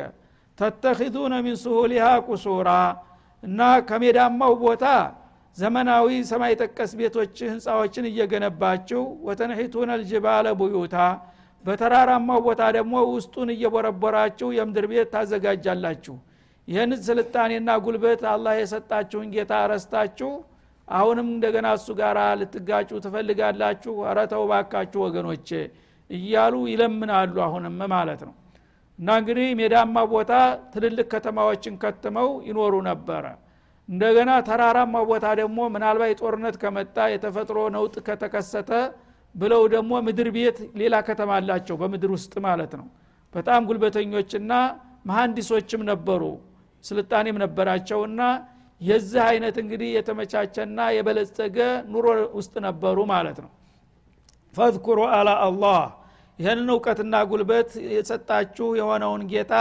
تتخذون 0.61 1.35
من 1.45 1.57
سهولها 1.63 2.07
قصورا 2.29 2.71
እና 3.43 3.61
ከሜዳማው 3.89 4.55
ቦታ 4.63 4.85
ዘመናዊ 5.57 6.09
ሰማይ 6.31 6.53
ጠቀስ 6.61 6.91
ቤቶች 6.99 7.37
ህንፃዎችን 7.51 8.05
እየገነባችሁ 8.11 9.03
وتنحتون 9.27 9.91
الجبال 10.03 10.47
بيوتا 10.61 10.97
በተራራማው 11.65 12.41
ቦታ 12.47 12.63
ደግሞ 12.77 12.95
ውስጡን 13.15 13.49
እየቦረቦራችሁ 13.55 14.49
የምድር 14.59 14.87
ቤት 14.93 15.09
ታዘጋጃላችሁ። 15.15 16.15
ይህን 16.69 16.93
ስልጣኔና 17.07 17.71
ጉልበት 17.85 18.23
አላህ 18.33 18.55
የሰጣችሁን 18.59 19.29
ጌታ 19.35 19.53
ረስታችሁ 19.73 20.31
አሁንም 20.89 21.27
እንደገና 21.35 21.69
እሱ 21.79 21.89
ጋር 22.01 22.19
ልትጋጩ 22.41 22.91
ትፈልጋላችሁ? 23.05 23.95
አረተው 24.11 24.45
ባካችሁ 24.51 25.01
ወገኖቼ 25.07 25.49
እያሉ 26.11 26.55
ይለምናሉ 26.73 27.37
አሁንም 27.47 27.77
ማለት 27.93 28.23
ነው 28.29 28.35
እና 29.01 29.11
እንግዲህ 29.21 29.47
ሜዳማ 29.59 29.97
ቦታ 30.11 30.33
ትልልቅ 30.73 31.07
ከተማዎችን 31.13 31.75
ከትመው 31.83 32.29
ይኖሩ 32.49 32.75
ነበረ። 32.89 33.25
እንደገና 33.89 34.31
ተራራማ 34.49 34.97
ቦታ 35.09 35.27
ደግሞ 35.41 35.61
ምናልባት 35.75 36.19
ጦርነት 36.21 36.57
ከመጣ 36.63 36.97
የተፈጥሮ 37.13 37.59
ነውጥ 37.77 37.97
ከተከሰተ 38.09 38.71
ብለው 39.35 39.63
ደግሞ 39.75 39.93
ምድር 40.07 40.29
ቤት 40.37 40.59
ሌላ 40.81 40.95
ከተማ 41.09 41.31
አላቸው 41.39 41.77
በምድር 41.81 42.11
ውስጥ 42.17 42.35
ማለት 42.47 42.73
ነው። 42.81 42.87
በጣም 43.35 43.61
ጉልበተኞችና 43.69 44.53
መሀንዲሶችም 45.09 45.83
ነበሩ 45.91 46.23
ስልጣኔም 46.85 47.37
ነበራቸውና 47.43 48.21
የዚህ 48.81 49.23
አይነት 49.31 49.57
እንግዲህ 49.63 49.89
የተመቻቸና 49.97 50.81
የበለጸገ 50.97 51.59
ኑሮ 51.93 52.07
ውስጥ 52.39 52.55
ነበሩ 52.67 52.99
ማለት 53.13 53.39
ነው። 53.45 53.51
ፈዝኩሩ 54.55 55.01
አላ 55.17 55.31
አላህ 55.47 55.81
ይህንን 56.41 56.69
እውቀትና 56.75 57.15
ጉልበት 57.31 57.71
የሰጣችሁ 57.95 58.67
የሆነውን 58.79 59.23
ጌታ 59.33 59.55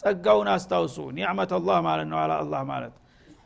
ጸጋውን 0.00 0.48
አስታውሱ። 0.54 0.96
ኒዕመት 1.16 1.50
አላህ 1.58 1.78
ማለት 1.86 2.06
ነው። 2.12 2.18
አላ 2.22 2.32
አላህ 2.42 2.62
ማለት 2.70 2.94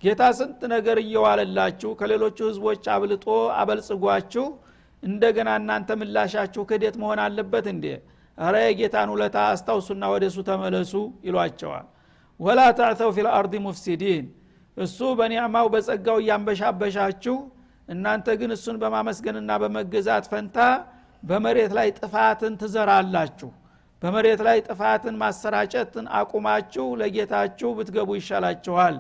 ጌታ 0.03 0.23
ስንት 0.39 0.61
ነገር 0.73 0.97
እየዋለላችሁ 1.03 1.91
ከሌሎቹ 2.01 2.39
ህዝቦች 2.49 2.85
አብልጦ 2.95 3.27
አበልጽጓችሁ 3.59 4.45
እንደገና 5.03 5.49
እናንተ 5.61 5.91
ምላሻችሁ 6.01 6.63
ክህደት 6.69 6.97
መሆን 7.03 7.21
አለበት 7.25 7.67
እንዴ? 7.73 7.85
እረ 8.39 8.55
የጌታን 8.65 9.09
ውለታ 9.15 9.37
አስታውሱና 9.53 10.05
ወደ 10.13 10.25
እሱ 10.31 10.39
ተመለሱ 10.49 10.93
ይሏቸዋል። 11.27 11.87
ወላ 12.41 12.61
ተዕተው 12.79 13.11
ፊ 13.15 13.25
ልአርድ 13.27 13.55
ሙፍሲዲን 13.65 14.25
እሱ 14.77 14.99
በኒዕማው 15.19 15.67
በጸጋው 15.75 16.19
እያንበሻበሻችሁ 16.23 17.37
እናንተ 17.89 18.29
ግን 18.41 18.51
እሱን 18.57 18.77
በማመስገንና 18.83 19.51
በመገዛት 19.63 20.25
ፈንታ 20.33 20.59
በመሬት 21.23 21.73
ላይ 21.79 21.89
ጥፋትን 21.99 22.53
ትዘራላችሁ። 22.61 23.51
በመሬት 24.03 24.41
ላይ 24.47 24.59
ጥፋትን 24.67 25.15
ማሰራጨትን 25.23 26.07
አቁማችሁ 26.19 26.87
ለጌታችሁ 27.01 27.71
ብትገቡ 27.79 28.11
ይሻላችኋል 28.19 28.97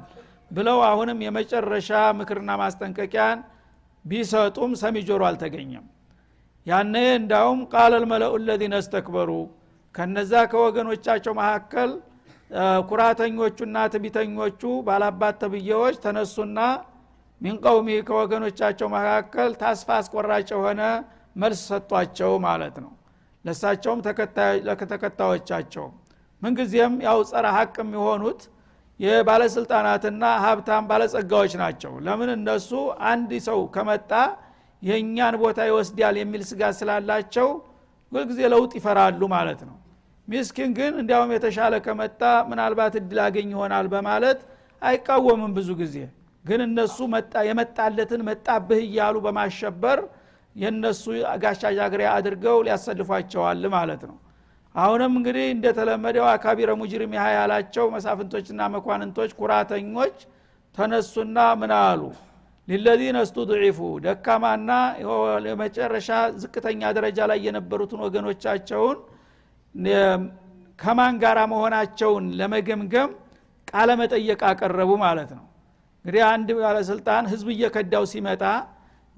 ብለው 0.50 0.78
አሁንም 0.88 1.18
የመጨረሻ 1.24 1.90
ምክርና 2.18 2.50
ማስጠንቀቂያን 2.62 3.38
ቢሰጡም 4.04 4.72
ሰሚ 4.82 4.96
ጆሮ 5.08 5.22
አልተገኘም። 5.28 5.86
ያነ 6.66 6.94
እንዳውም 7.18 7.60
ቃል 7.72 7.92
ልመለኡ 8.02 8.32
ለዚነ 8.46 8.74
እስተክበሩ 8.82 9.30
ከነዛ 9.94 10.32
ከወገኖቻቸው 10.52 11.32
መካከል 11.40 11.90
ኩራተኞቹና 12.90 13.76
ትቢተኞቹ 13.92 14.60
ባላባት 14.86 15.36
ተብዬዎች 15.42 15.96
ተነሱና 16.04 16.58
ሚን 17.40 17.56
ቀውሚ 17.64 17.88
ከወገኖቻቸው 18.08 18.88
መካከል 18.94 19.50
ታስፋ 19.60 19.88
አስቆራጭ 19.98 20.48
የሆነ 20.54 20.82
መልስ 21.38 21.60
ሰጧቸው 21.70 22.32
ማለት 22.46 22.76
ነው። 22.84 22.92
ለሳቸውም 23.44 24.00
ለተከታዮቻቸው። 24.68 25.86
ምንጊዜም 26.42 26.94
ያው 27.06 27.18
ጸረ 27.30 27.46
ሀቅ 27.56 27.74
የሚሆኑት 27.82 28.40
የባለስልጣናትና 29.00 30.24
ሀብታም 30.44 30.84
ባለጸጋዎች 30.90 31.52
ናቸው። 31.60 31.92
ለምን 32.06 32.30
እነሱ 32.36 32.70
አንድ 33.10 33.30
ሰው 33.48 33.60
ከመጣ 33.74 34.10
የእኛን 34.82 35.34
ቦታ 35.42 35.58
ይወስዳል 35.68 36.16
የሚል 36.20 36.42
ስጋት 36.50 36.74
ስላላቸው 36.80 37.48
ሁልጊዜ 38.12 38.40
ለውጥ 38.52 38.72
ይፈራሉ 38.78 39.22
ማለት 39.34 39.60
ነው። 39.68 39.76
ሚስኪን 40.28 40.70
ግን 40.78 40.92
እንዲያውም 41.00 41.30
የተሻለ 41.34 41.74
ከመጣ 41.84 42.20
ምናልባት 42.50 42.94
እድል 43.00 43.18
አገኝ 43.26 43.48
ይሆናል 43.54 43.86
በማለት 43.94 44.40
አይቃወምም 44.82 45.52
ብዙ 45.58 45.68
ጊዜ። 45.80 45.96
ግን 46.44 46.60
እነሱ 46.66 46.98
መጣ 47.14 47.34
የመጣለትን 47.48 48.20
መጣብህ 48.28 48.80
እያሉ 48.86 49.16
በማሸበር 49.24 49.98
የእነሱ 50.58 51.04
ጋሻ 51.42 51.62
ጃግሪያ 51.76 52.08
አድርገው 52.16 52.56
ሊያሰልፏቸዋል 52.66 53.62
ማለት 53.74 54.02
ነው። 54.10 54.16
አሁንም 54.74 55.12
እንግዲህ 55.18 55.46
እንደተለመደው 55.54 56.26
አካቢረ 56.32 56.70
ሙጅሪም 56.80 57.12
ያህ 57.16 57.28
ያላቸው 57.36 57.86
መሳፍንቶችና 57.94 58.60
መኳንንቶች 58.74 59.30
ኩራተኞች 59.40 60.16
ተነሱና 60.76 61.38
ምን 61.60 61.72
አሉ? 61.80 62.02
ሊለዚነ 62.68 63.18
ስቱድዒፉ 63.28 63.78
ደካማና 64.04 64.70
የመጨረሻ 65.46 66.08
ዝቅተኛ 66.42 66.90
ደረጃ 66.96 67.18
ላይ 67.30 67.38
የነበሩትን 67.46 68.00
ወገኖቻቸውን 68.06 68.98
ከማን 70.78 71.14
ጋራ 71.22 71.38
መሆናቸውን 71.52 72.24
ለመገምገም 72.38 73.10
ቃለ 73.70 73.90
መጠየቅ 74.00 74.40
አቀረቡ 74.50 74.90
ማለት 75.04 75.30
ነው። 75.38 75.44
እንግዲህ 76.04 76.22
አንድ 76.32 76.48
ባለስልጣን 76.58 77.24
ህዝብ 77.32 77.48
እየከዳው 77.54 78.04
ሲመጣ 78.12 78.42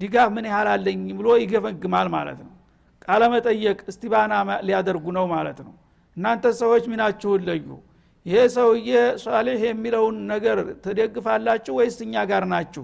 ድጋፍ 0.01 0.29
ምን 0.35 0.45
ያህል 0.49 0.67
አለኝ 0.73 1.01
ብሎ 1.19 1.27
ይገመግማል 1.41 2.07
ማለት 2.15 2.39
ነው። 2.45 2.51
ቃለ 3.05 3.23
መጠየቅ 3.33 3.79
እስቲባና 3.91 4.33
ሊያደርጉ 4.67 5.05
ነው 5.17 5.25
ማለት 5.33 5.59
ነው። 5.65 5.73
እናንተ 6.17 6.45
ሰዎች 6.61 6.83
ሚናችሁን 6.91 7.43
ለዩ። 7.47 7.67
ይሄ 8.25 8.39
ሰውዬ 8.55 8.89
ሷሌህ 9.21 9.61
የሚለውን 9.67 10.17
ነገር 10.33 10.57
ትደግፋላችሁ 10.83 11.73
ወይስ 11.79 11.97
እኛ 12.05 12.15
ጋር 12.31 12.43
ናችሁ? 12.51 12.83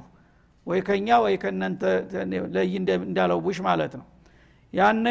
ወይ 0.68 0.80
ከኛ 0.88 1.08
ወይ 1.24 1.36
ከእናንተ 1.42 1.84
ለይ 2.56 2.72
እንዳለው 2.80 3.40
ቡሽ 3.46 3.60
ማለት 3.68 3.94
ነው። 4.00 4.06
ያነ 4.74 5.06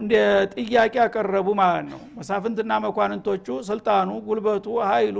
እንደ 0.00 0.12
ጥያቄ 0.54 0.94
ያቀረቡ 1.00 1.48
ማለት 1.60 1.86
ነው። 1.92 2.00
መሳፍንትና 2.18 2.72
መኳንንቶቹ 2.84 3.46
ስልጣኑ 3.68 4.10
ጉልበቱ 4.28 4.66
ኃይሉ 4.90 5.18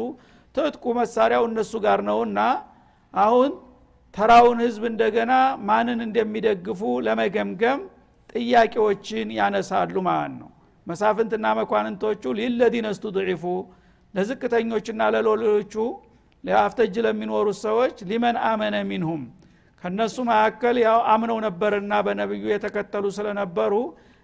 ትጥቁ 0.54 0.84
መሳሪያው 1.00 1.44
እነሱ 1.50 1.72
ጋር 1.84 2.00
ነውና 2.08 2.38
አሁን 3.14 3.50
ተራውን 4.14 4.58
ህዝብ 4.64 4.82
እንደገና 4.90 5.32
ማንን 5.68 6.00
እንደሚደግፉ 6.06 6.80
ለመገምገም 7.06 7.80
ጥያቄዎችን 8.32 9.28
ያነሳሉ 9.38 9.94
ማለት 10.08 10.34
ነው። 10.40 10.50
መሳፍንትና 10.86 11.46
መኳንንቶቹ 11.58 12.22
للذين 12.38 12.86
استضعفوا 12.98 13.44
ለዝቅተኞችና 14.14 15.02
ለሎሎቹ 15.14 15.74
ለአፍተጅ 16.44 16.94
ለሚኖሩት 17.06 17.58
ሰዎች 17.66 17.96
لمن 18.10 18.36
آمن 18.48 18.76
منهم። 18.90 19.22
ከነሱ 19.82 20.16
መካከል 20.30 20.76
ያው 20.84 20.98
አምነው 21.12 21.38
ነበርና 21.46 21.92
በነብዩ 22.06 22.44
የተከተሉ 22.52 23.04
ስለነበሩ 23.16 23.72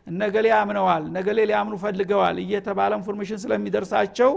እነገሌ 0.06 0.46
አምነዋል 0.58 1.04
ነገሌ 1.16 1.38
ሊያምኑ 1.50 1.74
ፈልገዋል 1.82 2.36
እየተባለ 2.44 2.92
information 2.98 3.40
ስለሚደርሳቸው 3.44 4.30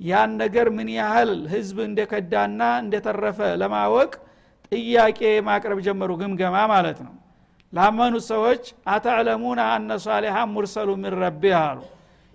ያን 0.00 0.30
ነገር 0.42 0.66
ምን 0.76 0.88
ያህል 0.98 1.32
ህዝብ 1.54 1.78
እንደከዳና 1.88 2.60
እንደተረፈ 2.84 3.40
ለማወቅ 3.62 4.12
ጥያቄ 4.72 5.20
ማቅረብ 5.46 5.78
ጀመሩ 5.86 6.10
ግምገማ 6.20 6.56
ማለት 6.72 6.98
ነው። 7.06 7.14
ላመኑት 7.72 8.24
ሰዎች 8.30 8.62
አተዕለሙና 8.92 9.60
አነ 9.74 9.90
ሷሊሃ 10.04 10.36
ሙርሰሉ 10.52 10.88
ምን 11.02 11.14
ረቢህ 11.22 11.56
አሉ። 11.60 11.80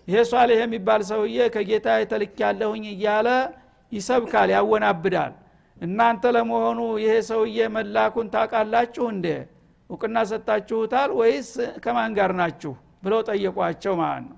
ይሄ 0.08 0.18
ሷሊህ 0.32 0.60
የሚባል 0.64 1.02
ሰውዬ 1.10 1.38
ከጌታ 1.56 1.88
የተልክ 2.00 2.36
ያለሁኝ 2.44 2.84
እያለ 2.94 3.28
ይሰብካል 3.92 4.50
ያወናብዳል። 4.56 5.34
እናንተ 5.82 6.24
ለመሆኑ 6.36 6.80
ይሄ 7.04 7.14
ሰውዬ 7.30 7.58
መላኩን 7.76 8.28
ታውቃላችሁ 8.34 9.06
እንዴ? 9.14 9.28
እውቅና 9.90 10.18
ሰጥታችሁታል 10.30 11.10
ወይስ 11.20 11.50
ከማን 11.84 12.12
ጋር 12.18 12.32
ናችሁ 12.40 12.74
ብለው 13.04 13.20
ጠየቋቸው 13.30 13.94
ማለት 14.02 14.26
ነው። 14.30 14.38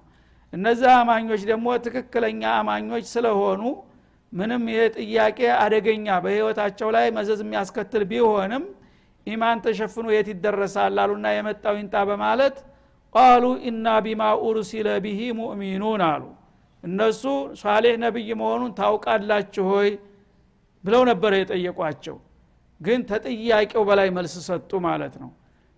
እነዚህ 0.54 0.90
አማኞች 0.98 1.42
ደግሞ 1.52 1.68
ትክክለኛ 1.86 2.42
አማኞች 2.60 3.06
ስለሆኑ 3.14 3.62
ምንም 4.34 4.64
ይሄ 4.72 4.82
ጥያቄ 4.98 5.40
አደገኛ 5.62 6.08
በህይወታቸው 6.24 6.90
ላይ 6.96 7.06
መዘዝ 7.18 7.40
የሚያስከትል 7.44 8.04
ቢሆንም 8.10 8.64
ኢማን 9.28 9.62
ተሸፍኖ 9.64 10.08
የት 10.14 10.28
ይደረሳል 10.34 10.98
አሉና 11.04 11.28
የመጣው 11.36 11.76
ይንጣ 11.80 11.96
በማለት 12.10 12.58
ቃሉ 13.16 13.46
ኢና 13.68 13.88
ቢማ 14.06 14.24
ኡርሲለ 14.44 14.88
ቢሂ 15.04 15.20
ሙእሚኑን 15.40 16.02
አሉ። 16.08 16.24
እነሱ 16.84 17.24
ሷሌህ 17.62 17.96
ነቢይ 18.04 18.30
መሆኑን 18.42 18.72
ታውቃላችሁ 18.80 19.66
ሆይ? 19.72 19.90
ብለው 20.84 21.02
ነበረ 21.10 21.34
የጠየቋቸው። 21.38 22.18
ግን 22.82 23.00
ተጥያቄው 23.10 23.84
በላይ 23.90 24.10
መልስ 24.18 24.36
ሰጡ 24.48 24.72
ማለት 24.86 25.14
ነው። 25.22 25.30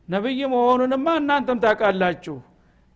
ነቢይ 0.07 0.41
መሆኑንማ 0.53 1.07
እናንተም 1.21 1.59
ታውቃላችሁ 1.63 2.35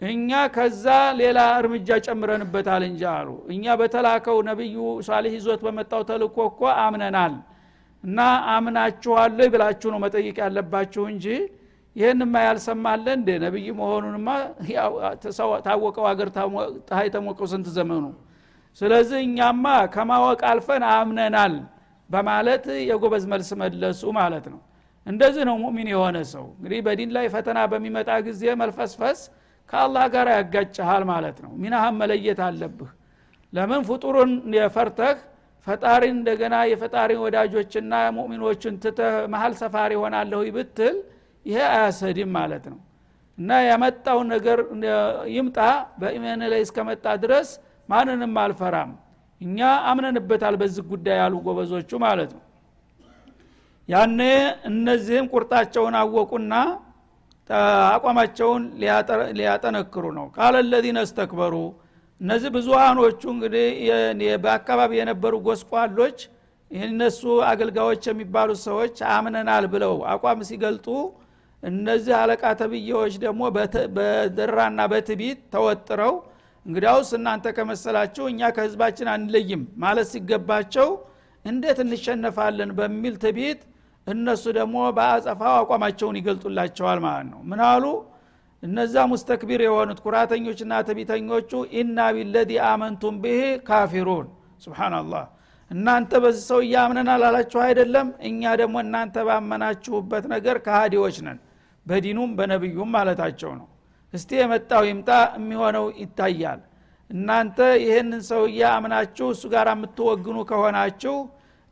እኛ 0.01 0.29
ከዛ 0.55 0.85
ሌላ 1.19 1.39
እርምጃ 1.59 1.89
ጨምረንበታል 2.05 2.83
እንጂ 2.87 3.01
አሉ። 3.11 3.27
እኛ 3.53 3.65
በተላከው 3.79 4.37
ነቢዩ 4.49 4.75
ሳሌህ 5.07 5.33
ይዞት 5.37 5.61
በመጣው 5.65 6.01
ተልኮ 6.09 6.37
እኮ 6.49 6.61
አምነናል 6.83 7.35
እና 8.03 8.19
አምናችኋለሁ 8.53 9.45
ብላችሁ 9.53 9.89
ነው 9.93 9.99
መጠየቅ 10.05 10.37
ያለባችሁ 10.43 11.03
እንጂ 11.13 11.25
ይህንማ 11.95 12.35
ያልሰማለ 12.45 13.05
እንደ 13.17 13.29
ነቢይ 13.43 13.67
መሆኑንማ 13.79 14.29
ታወቀው 15.65 16.05
ሀገር 16.09 16.29
ፀሐይ 16.87 17.09
ተሞቀው 17.15 17.47
ስንት 17.51 17.67
ዘመኑ? 17.77 18.05
ስለዚህ 18.81 19.19
እኛማ 19.27 19.65
ከማወቅ 19.95 20.41
አልፈን 20.51 20.83
አምነናል 20.93 21.55
በማለት 22.09 22.65
የጎበዝ 22.89 23.23
መልስ 23.33 23.49
መለሱ 23.61 24.01
ማለት 24.19 24.45
ነው። 24.53 24.59
እንደዚህ 25.07 25.43
ነው 25.49 25.55
ሙሚን 25.63 25.87
የሆነ 25.93 26.17
ሰው። 26.33 26.45
እንግዲህ 26.55 26.79
በዲን 26.87 27.09
ላይ 27.15 27.25
ፈተና 27.33 27.59
በሚመጣ 27.71 28.09
ጊዜ 28.27 28.43
መልፈስፈስ 28.61 29.19
ከአላህ 29.69 30.05
ጋር 30.13 30.27
ያጋጭሃል 30.35 31.03
ማለት 31.09 31.37
ነው። 31.43 31.51
ሚናህን 31.61 31.95
መለየት 32.01 32.39
አለብህ። 32.47 32.91
ለምን 33.53 33.81
ፍጡሩን 33.87 34.31
የፈርተህ? 34.55 35.17
ፈጣሪ 35.67 36.03
እንደገና 36.15 36.55
የፈጣሪ 36.69 37.11
ወዳጆችና 37.23 37.93
ሙእሚኖችን 38.15 38.73
ትተህ 38.83 39.13
መሀል 39.33 39.53
ሰፋሪ 39.61 39.91
ሆናለሁ 40.01 40.41
ብትል 40.55 40.95
ይሄ 41.45 41.59
አያሰድም 41.69 42.31
ማለት 42.37 42.65
ነው። 42.71 42.79
እና 43.37 43.49
ያመጣው 43.67 44.19
ነገር 44.33 44.59
ይምጣ። 45.35 45.59
በኢሜን 45.99 46.41
ላይ 46.51 46.61
እስከመጣ 46.65 47.05
ድረስ 47.23 47.49
ማንንም 47.89 48.33
አልፈራም። 48.43 48.91
እኛ 49.41 49.59
አምነንበታል 49.89 50.55
በዚህ 50.61 50.83
ጉዳይ 50.91 51.17
ያሉ 51.21 51.33
ጎበዞቹ 51.45 51.91
ማለት 52.05 52.31
ነው። 52.37 52.43
ያኔ 53.89 54.19
እነዚህም 54.69 55.25
ቁርጣቸውን 55.33 55.95
አወቁና 56.01 56.53
አቋማቸውን 57.89 58.63
ሊያጠነክሩ 59.37 60.05
ነው። 60.17 60.25
ቃለ 60.37 60.55
ለዚነ 60.67 60.99
እስተክበሩ። 61.07 61.55
እነዚህ 62.21 62.49
ብዙሃኖቹ 62.55 63.21
እንግዲህ 63.33 63.67
በአካባቢ 64.43 64.91
የነበሩ 64.99 65.33
ጎስቋሎች 65.47 66.19
እነሱ 66.71 67.21
አገልጋዮች 67.49 68.03
የሚባሉት 68.09 68.59
ሰዎች 68.67 68.95
አምነናል 69.15 69.65
ብለው 69.73 69.95
አቋም 70.13 70.39
ሲገልጡ 70.49 70.87
እነዚህ 71.63 72.13
አለቃ 72.21 72.43
ተብዬዎች 72.61 73.13
ደግሞ 73.23 73.41
በደራና 73.97 74.79
በትቢት 74.93 75.41
ተወጥረው 75.53 76.13
እንግዲያውስ 76.65 77.09
እናንተ 77.17 77.45
ከመሰላችሁ 77.57 78.25
እኛ 78.31 78.49
ከህዝባችን 78.55 79.07
አንለይም 79.13 79.63
ማለት 79.83 80.07
ሲገባቸው 80.13 80.89
እንዴት 81.45 81.79
እንሸነፋለን 81.85 82.69
በሚል 82.77 83.15
ትቢት 83.23 83.61
እነሱ 84.07 84.43
ደግሞ 84.57 84.77
በአጸፋው 84.97 85.53
አቋማቸውን 85.59 86.17
ይገልጡላቸዋል 86.19 86.99
ማለት 87.05 87.27
ነው። 87.33 87.39
ምን 87.49 87.61
አሉ? 87.67 87.85
እነዛ 88.63 88.95
ሙስተክቢር 89.11 89.61
የሆኑት 89.65 89.99
ኩራተኞችና 90.05 90.73
ትቢተኞቹ 90.87 91.51
ኢና 91.77 91.99
ቢለዚ 92.15 92.51
አመንቱም 92.69 93.15
ብሄ 93.23 93.39
ካፊሩን። 93.67 94.27
ስብናላህ 94.63 95.25
እናንተ 95.71 96.11
በዚህ 96.23 96.43
ሰው 96.49 96.59
እያምነናል 96.65 97.21
አላችሁ 97.27 97.59
አይደለም? 97.65 98.07
እኛ 98.29 98.41
ደግሞ 98.61 98.75
እናንተ 98.85 99.15
ባመናችሁበት 99.27 100.25
ነገር 100.33 100.57
ከሃዲዎች 100.65 101.17
ነን። 101.25 101.39
በዲኑም 101.85 102.31
በነቢዩም 102.37 102.89
ማለታቸው 102.95 103.51
ነው። 103.59 103.67
እስቲ 104.13 104.31
የመጣው 104.39 104.83
ይምጣ 104.89 105.09
የሚሆነው 105.37 105.85
ይታያል። 106.01 106.59
እናንተ 107.09 107.57
ይህንን 107.83 108.21
ሰውዬ 108.29 108.59
አምናችሁ 108.71 109.27
እሱ 109.33 109.43
ጋር 109.53 109.67
የምትወግኑ 109.73 110.37
ከሆናችሁ 110.49 111.15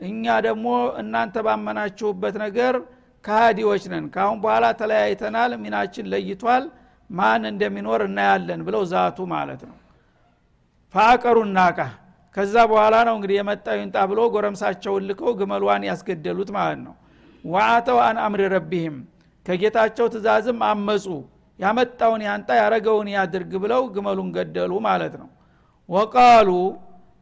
እኛ 0.01 0.25
ደግሞ 0.45 0.67
እናንተ 1.01 1.35
ባመናችሁበት 1.45 2.35
ነገር 2.43 2.75
ከሃዲዎች 3.25 3.83
ነን። 3.91 4.05
ካሁን 4.13 4.37
በኋላ 4.43 4.65
ተለያይተናል 4.79 5.51
ሚናችን 5.63 6.05
ለይቷል 6.13 6.63
ማን 7.09 7.43
እንደሚኖር 7.49 8.01
እናያለን 8.07 8.61
ብለው 8.67 8.83
ዛቱ 8.91 9.19
ማለት 9.33 9.61
ነው። 9.69 9.77
ፋቀሩ 10.93 11.37
ናቃ 11.55 11.79
ከዛ 12.37 12.55
በኋላ 12.71 12.95
ነው 13.07 13.15
እንግዲህ 13.17 13.35
የመጣው 13.39 13.77
ይንጣ 13.79 13.97
ብሎ 14.11 14.19
ጎረምሳቸውን 14.33 15.05
ልከው 15.09 15.31
ግመሏን 15.39 15.83
ያስገደሉት 15.89 16.49
ማለት 16.57 16.79
ነው። 16.85 16.93
ወአተው 17.43 17.97
አን 18.05 18.17
አምሪ 18.25 18.41
ረቢህም 18.53 18.95
ከጌታቸው 19.45 20.07
ትእዛዝም 20.13 20.59
አመፁ። 20.67 21.05
ያመጣውን 21.59 22.21
ያንጣ 22.27 22.49
ያረገውን 22.59 23.07
ያድርግ 23.13 23.51
ብለው 23.63 23.81
ግመሉን 23.95 24.29
ገደሉ 24.35 24.71
ማለት 24.87 25.13
ነው። 25.21 25.29
ወቃሉ 25.89 26.49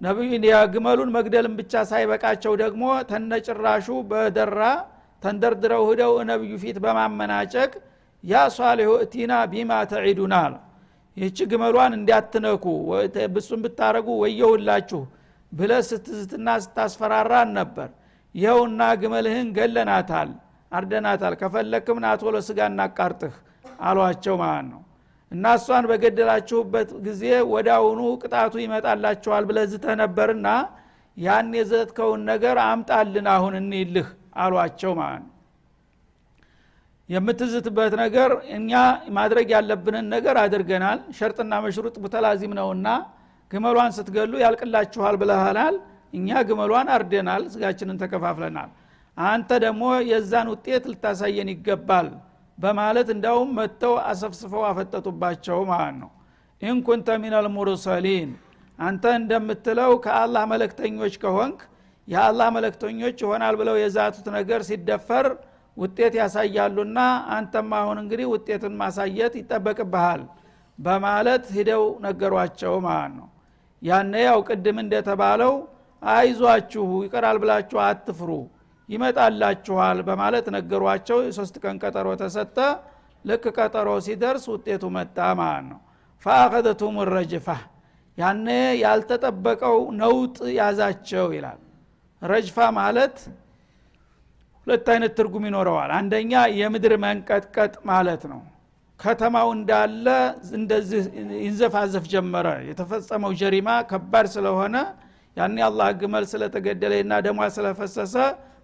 ነቢዩ 0.02 0.32
ግመሉን 0.74 1.10
መግደልን 1.16 1.54
ብቻ 1.60 1.82
ሳይበቃቸው 1.90 2.54
ደግሞ 2.62 2.84
ተነጭራሹ 3.10 3.88
በደራ 4.12 4.62
ተንደርድረው 5.24 5.84
ህደው 5.90 6.14
ነቢዩ 6.30 6.54
ፊት 6.62 6.78
በማመናጨቅ 6.84 7.72
ያ 8.24 8.42
ሷሊሁ 8.56 8.90
እቲና 9.04 9.34
ቢማ 9.52 9.72
ተዒዱና 9.92 10.36
ይህች 11.18 11.40
ግመሏን 11.52 11.94
እንዲያትነኩ 11.98 12.66
ብሱን 13.34 13.62
ብታረጉ 13.66 14.08
ወየውላችሁ 14.22 15.02
ብለ 15.52 15.72
ስትዝትና 15.88 16.50
ስታስፈራራን 16.66 17.50
ነበር። 17.60 17.90
ይኸውና 18.36 18.82
ግመልህን 19.02 19.48
ገለናታል 19.58 20.30
አርደናታል። 20.72 21.34
ከፈለክም 21.42 22.00
ናቶሎ 22.06 22.36
ስጋ 22.48 22.60
እናቃርጥህ 22.72 23.36
አሏቸው 23.82 24.36
ማለት 24.44 24.68
ነው 24.72 24.82
እና 25.32 25.46
እሷን 25.58 25.86
በገደላችሁበት 25.90 26.92
ጊዜ 27.06 27.24
ወዳውኑ 27.52 28.02
ቅጣቱ 28.22 28.54
ይመጣላችኋል 28.64 29.44
ብለ 29.50 29.60
ዝተህ 29.72 29.94
ነበርና 30.02 30.48
ያን 31.18 31.52
የዘትከውን 31.58 32.22
ነገር 32.32 32.58
አምጣልን 32.66 33.28
አሁን 33.34 33.54
እንይልህ 33.60 34.08
አሏቸው 34.44 34.92
ማለት 35.00 35.24
ነው። 35.24 35.36
የምትዝትበት 37.10 37.94
ነገር 38.02 38.32
እኛ 38.58 38.72
ማድረግ 39.16 39.48
ያለብንን 39.56 40.06
ነገር 40.16 40.36
አድርገናል። 40.42 41.00
ሸርጥና 41.18 41.54
መሽሩጥ 41.66 41.96
ሙተላዚም 42.04 42.54
ነውና 42.60 42.88
ግመሏን 43.52 43.94
ስትገሉ 43.98 44.34
ያልቅላችኋል 44.44 45.16
ብለሃናል 45.22 45.76
እኛ 46.14 46.30
ግመሏን 46.50 46.88
አርደናል 46.96 47.44
ስጋችንን 47.54 47.98
ተከፋፍለናል። 48.04 48.70
አንተ 49.18 49.50
ደግሞ 49.64 49.82
የዛን 50.12 50.48
ውጤት 50.54 50.84
ልታሳየን 50.92 51.50
ይገባል 51.54 52.08
በማለት 52.60 53.08
እንዳውም 53.16 53.50
መጥተው 53.58 53.94
አሰፍስፈው 54.10 54.64
አፈጠጡባቸው 54.70 55.60
ማለት 55.72 55.98
ነው። 56.02 56.10
ኢንኩንተ 56.62 57.10
ሚነል 57.24 57.48
ሙርሰሊን 57.54 58.32
አንተ 58.80 59.04
እንደምትለው 59.20 59.92
ከአላህ 60.06 60.44
መለክተኞች 60.52 61.14
ከሆንክ 61.24 61.60
የአላህ 62.08 62.48
መለክተኞች 62.56 63.18
ይሆናል 63.24 63.56
ብለው 63.60 63.76
የዛቱት 63.80 64.28
ነገር 64.38 64.62
ሲደፈር 64.70 65.28
ውጤት 65.78 66.14
ያሳያሉና 66.20 67.00
አንተም 67.36 67.70
አሁን 67.80 67.98
እንግዲህ 68.04 68.28
ውጤትን 68.32 68.74
ማሳየት 68.82 69.34
ይጠበቅብሃል 69.40 70.22
በማለት 70.80 71.44
ሂደው 71.56 71.84
ነገሯቸው 72.06 72.74
ማለት 72.88 73.14
ነው። 73.20 73.28
ያነ 73.82 74.14
ያው 74.26 74.40
ቅድም 74.48 74.78
እንደተባለው 74.84 75.54
አይዟችሁ 76.02 76.86
ይቀራል 77.06 77.38
ብላችሁ 77.42 77.80
አትፍሩ 77.86 78.30
ይመጣላችኋል 78.90 79.98
በማለት 80.08 80.46
ነገሯቸው። 80.56 81.18
የሶስት 81.26 81.56
ቀን 81.64 81.76
ቀጠሮ 81.84 82.08
ተሰጠ። 82.22 82.58
ልክ 83.26 83.44
ቀጠሮ 83.58 83.90
ሲደርስ 84.06 84.46
ውጤቱ 84.54 84.84
መጣ 84.96 85.18
ማለት 85.40 85.66
ነው። 85.72 85.80
ፈአኸዘቱም 86.26 86.96
ረጅፋ 87.14 87.48
ያነ 88.18 88.48
ያልተጠበቀው 88.82 89.78
ነውጥ 90.00 90.38
ያዛቸው 90.58 91.28
ይላል። 91.36 91.60
ረጅፋ 92.22 92.58
ማለት 92.80 93.18
ሁለት 94.68 94.88
አይነት 94.94 95.12
ትርጉም 95.18 95.46
ይኖረዋል። 95.48 95.92
አንደኛ 95.98 96.32
የምድር 96.58 96.94
መንቀጥቀጥ 97.04 97.76
ማለት 97.90 98.24
ነው። 98.32 98.42
ከተማው 99.00 99.50
እንዳለ 99.56 100.06
እንደዚህ 100.58 101.04
ይንዘፋዘፍ 101.44 102.06
ጀመረ። 102.14 102.48
የተፈጸመው 102.70 103.32
ጀሪማ 103.42 103.70
ከባድ 103.92 104.28
ስለሆነ 104.34 104.76
ያኔ 105.38 105.58
አላህ 105.68 105.90
ግመል 106.00 106.26
ስለተገደለና 106.32 107.14
ደሟ 107.26 107.48
ስለፈሰሰ 107.58 108.16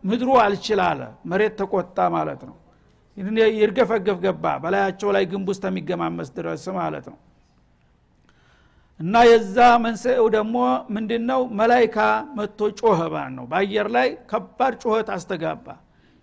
ምድሩ 0.06 0.30
አልችላለ 0.42 1.02
መሬት 1.26 1.54
ተቆጣ 1.60 1.98
ማለት 2.16 2.42
ነው። 2.50 2.56
ይርገፈገፍ 3.58 4.18
ገባ። 4.24 4.46
በላያቸው 4.64 5.10
ላይ 5.16 5.24
ግንቡ 5.32 5.48
እስከሚገማመስ 5.56 6.30
ድረስ 6.38 6.64
ማለት 6.78 7.06
ነው። 7.12 7.18
እና 9.00 9.14
የዛ 9.30 9.56
መንስኤው 9.86 10.26
ደግሞ 10.36 10.58
ምንድነው? 10.96 11.42
መላይካ 11.60 11.98
መጥቶ 12.38 12.60
ጮኸ 12.80 13.00
ነው። 13.38 13.46
በአየር 13.52 13.88
ላይ 13.96 14.08
ከባድ 14.32 14.74
ጩኸት 14.84 15.10
አስተጋባ። 15.16 15.68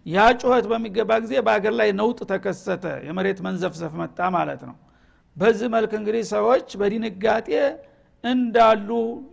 ያ 0.07 0.29
ጩኸት 0.40 0.64
በሚገባ 0.71 1.11
ጊዜ 1.25 1.35
በአገር 1.47 1.75
ላይ 1.81 1.90
ነውጥ 1.99 2.21
ተከሰተ። 2.31 2.85
የመሬት 3.09 3.38
መንዘፍዘፍ 3.47 3.92
መጣ 4.01 4.18
ማለት 4.37 4.62
ነው። 4.68 4.77
በዚህ 5.37 5.68
መልክ 5.75 5.92
እንግዲህ 5.99 6.23
ሰዎች 6.33 6.68
በድንጋጤ 6.81 7.49
እንዳሉ 8.25 8.88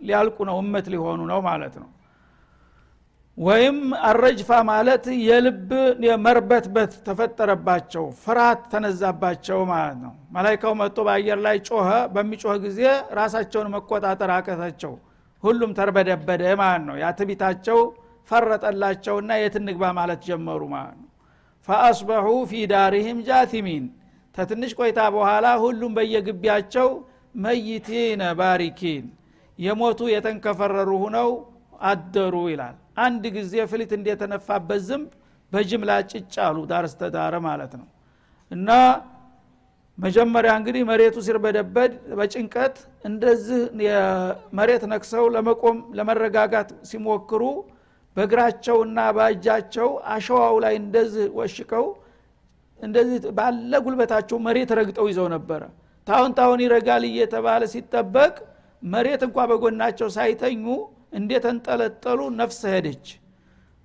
ሊያልቁ 0.06 0.38
ነው። 0.48 0.56
እመት 0.62 0.86
ሊሆኑ 0.94 1.20
ነው 1.32 1.40
ማለት 1.48 1.74
ነው 1.82 1.88
ወይም 3.40 3.76
አረጅፋ 4.06 4.50
ማለት 4.68 5.04
የልብ 5.26 5.70
መርበትበት 6.24 6.92
ተፈጠረባቸው 7.06 8.04
ፍርሃት 8.22 8.62
ተነዛባቸው 8.72 9.60
ማለት 9.70 9.96
ነው። 10.02 10.12
መላይካው 10.36 10.72
መጥቶ 10.80 10.98
በአየር 11.06 11.38
ላይ 11.46 11.56
ጮኸ 11.68 11.86
በሚጮህ 12.14 12.56
ጊዜ 12.64 12.80
ራሳቸውን 13.18 13.70
መቆጣጠር 13.74 14.32
አቀታቸው። 14.36 14.92
ሁሉም 15.42 15.70
ተርበደበደ 15.78 16.42
ማለት 16.62 16.84
ነው። 16.88 16.96
ያትቢታቸው 17.02 17.78
ፈረጠላቸውና 18.30 19.30
የት 19.42 19.56
እንግባ 19.60 19.84
ማለት 19.98 20.20
ጀመሩ 20.28 20.60
ማለት 20.74 20.98
ነው። 21.00 21.08
ፈአስበሑ 21.68 22.26
ፊ 22.50 22.62
ዳሪህም 22.72 23.18
ጃቲሚን። 23.28 23.86
ተትንሽ 24.34 24.72
ቆይታ 24.78 25.00
በኋላ 25.14 25.46
ሁሉም 25.64 25.94
በየግቢያቸው 25.96 26.88
መይቲነ 27.38 28.22
ባሪኪን። 28.38 29.06
የሞቱ 29.58 30.00
የተንከፈረሩ 30.12 30.90
ሁነው 31.02 31.30
አደሩ 31.88 32.36
ይላል 32.50 32.76
አንድ 33.00 33.24
ጊዜ 33.36 33.54
ፍሊት 33.70 33.92
እንደተነፋበት 33.96 34.82
ዝንብ 34.88 35.08
በጅምላ 35.52 35.92
ጭጭ 36.10 36.34
አሉ 36.46 36.58
ዳር 36.70 36.84
እስተዳረ 36.88 37.34
ማለት 37.46 37.72
ነው። 37.80 37.86
እና 38.50 38.68
መጀመሪያ 39.98 40.50
እንግዲህ 40.58 40.82
መሬቱ 40.90 41.16
ሲርበደበድ 41.26 41.92
በጭንቀት 42.18 42.76
እንደዚህ 43.04 43.60
መሬት 44.58 44.84
ነክሰው 44.92 45.24
ለመቆም 45.34 45.78
ለመረጋጋት 45.98 46.70
ሲሞክሩ 46.90 47.42
በእግራቸውና 48.16 49.00
በእጃቸው 49.16 49.88
አሸዋው 50.14 50.56
ላይ 50.64 50.74
እንደዚህ 50.82 51.26
ወሽቀው 51.38 51.84
እንደዚህ 52.80 53.18
ባለ 53.38 53.72
ጉልበታቸው 53.84 54.38
መሬት 54.46 54.70
ረግጠው 54.78 55.06
ይዘው 55.10 55.28
ነበረ። 55.34 55.62
ታሁን 56.06 56.32
ታሁን 56.38 56.60
ይረጋል 56.64 57.02
እየተባለ 57.08 57.62
ሲጠበቅ 57.72 58.34
መሬት 58.82 59.22
እንኳ 59.26 59.38
በጎናቸው 59.50 60.08
ሳይተኙ 60.16 60.64
እንደተንጠለጠሉ 61.12 62.20
ነፍስ 62.40 62.60
ሄደች። 62.72 63.06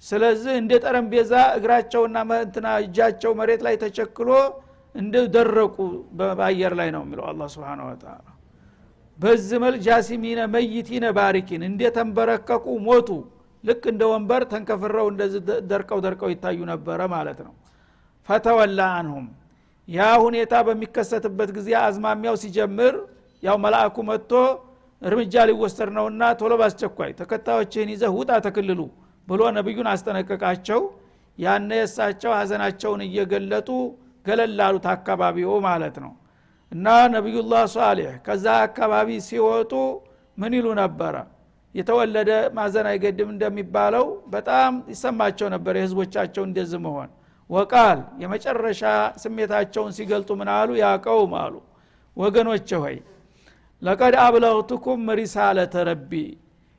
ስለዚህ 0.03 0.53
እንደ 0.61 0.71
ጠረጴዛ 0.83 1.33
እግራቸውና 1.57 2.17
እንትና 2.39 2.67
እጃቸው 2.83 3.31
መሬት 3.39 3.61
ላይ 3.67 3.75
ተቸክሎ 3.83 4.29
እንደ 4.95 5.15
ደረቁ 5.35 5.77
በአየር 6.17 6.73
ላይ 6.79 6.89
ነው 6.95 7.01
የሚለው 7.05 7.25
አላ 7.29 7.47
ስብን 7.53 7.81
ወተላ 7.88 8.17
በዚህ 9.19 9.57
መልክ 9.63 9.79
ጃሲሚነ 9.88 10.39
መይቲነ 10.53 11.05
ባሪኪን 11.17 11.61
እንደተንበረከቁ 11.67 12.65
ሞቱ። 12.88 13.09
ልክ 13.63 13.83
እንደ 13.91 14.03
ወንበር 14.11 14.41
ተንከፍረው 14.51 15.07
እንደዚህ 15.11 15.41
ደርቀው 15.69 15.99
ደርቀው 16.05 16.29
ይታዩ 16.33 16.59
ነበረ 16.71 16.99
ማለት 17.13 17.39
ነው። 17.45 17.53
ፈተወላ 18.29 18.79
አንሁም። 18.99 19.25
ያ 19.88 20.07
ሁኔታ 20.23 20.53
በሚከሰትበት 20.67 21.49
ጊዜ 21.57 21.69
አዝማሚያው 21.81 22.35
ሲጀምር 22.43 22.93
ያው 23.43 23.57
መልአኩ 23.65 23.95
መጥቶ 24.09 24.31
እርምጃ 25.01 25.34
ሊወሰድ 25.49 25.89
ነውና 25.97 26.23
ቶሎ 26.39 26.53
ባስቸኳይ 26.62 27.12
ተከታዮችህን 27.19 27.89
ይዘህ 27.93 28.12
ውጣ 28.17 28.31
ተክልሉ 28.45 28.81
ብሎ 29.27 29.41
ነቢዩን 29.58 29.88
አስጠነቀቃቸው። 29.91 30.81
ያነ 31.38 31.69
የእሳቸው 31.79 32.31
ሀዘናቸውን 32.38 33.01
እየገለጡ 33.08 33.69
ገለላሉት 34.25 34.86
አካባቢው 34.93 35.51
ማለት 35.67 35.95
ነው። 36.03 36.13
እና 36.71 36.86
ነቢዩላህ 37.15 37.63
ሷሌሕ 37.73 38.13
ከዛ 38.25 38.45
አካባቢ 38.67 39.10
ሲወጡ 39.27 39.73
ምን 40.38 40.53
ይሉ 40.58 40.67
ነበረ? 40.81 41.15
የተወለደ 41.75 42.29
ማዘን 42.58 42.88
አይገድም 42.91 43.29
እንደሚባለው 43.34 44.05
በጣም 44.34 44.71
ይሰማቸው 44.93 45.47
ነበር 45.55 45.73
የህዝቦቻቸው 45.77 46.43
እንደዚህ 46.47 46.79
መሆን። 46.86 47.10
ወቃል 47.49 47.99
የመጨረሻ 48.21 48.81
ስሜታቸውን 49.23 49.91
ሲገልጡ 49.97 50.29
ምን 50.39 50.49
አሉ? 50.55 50.69
ያቀውም 50.84 51.34
አሉ። 51.43 51.53
ወገኖች 52.17 52.69
ሆይ 52.81 52.95
ለቀድ 53.81 54.15
አብለውትኩም 54.23 55.01
ሪሳለተ 55.19 55.75
ረቢ 55.89 56.11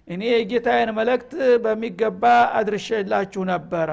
እኔ 0.08 0.22
የጌታዬን 0.30 0.90
መልእክት 0.98 1.32
በሚገባ 1.64 2.22
አድርሼላችሁ 2.58 3.42
ነበረ 3.50 3.90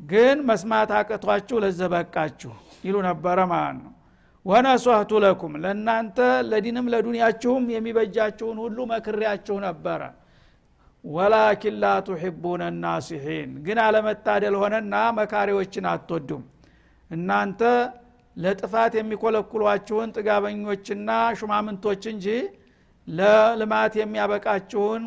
ግን 0.00 0.38
መስማት 0.48 0.90
አቅቷችሁ 0.98 1.56
ለዘበቃችሁ 1.64 2.52
ይሉ 2.84 2.96
ነበረ 3.08 3.38
ማለት 3.52 3.76
ነው። 3.82 3.92
ወነሷህቱ 4.44 5.20
ለኩም 5.24 5.52
ለእናንተ 5.64 6.18
ለዲንም 6.48 6.86
ለዱንያችሁም 6.92 7.64
የሚበጃችሁን 7.74 8.56
ሁሉ 8.64 8.78
መክሬያችሁ 8.92 9.56
ነበረ። 9.66 10.00
ወላኪን 11.04 11.76
ላ 11.82 11.92
ቱሒቡነ 12.06 12.62
ናሲሒን 12.82 13.50
ግን 13.64 13.78
አለመታደል 13.84 14.56
ሆነና 14.60 14.94
መካሪዎችን 15.18 15.86
አትወዱም። 15.92 16.42
እናንተ 17.10 17.62
ለጥፋት 18.36 18.92
የሚኮለኩሏችሁን 18.98 20.12
ጥጋበኞችና 20.16 21.10
ሹማምንቶች 21.38 22.02
እንጂ 22.12 22.26
ለልማት 23.08 23.94
የሚያበቃችሁን 24.00 25.04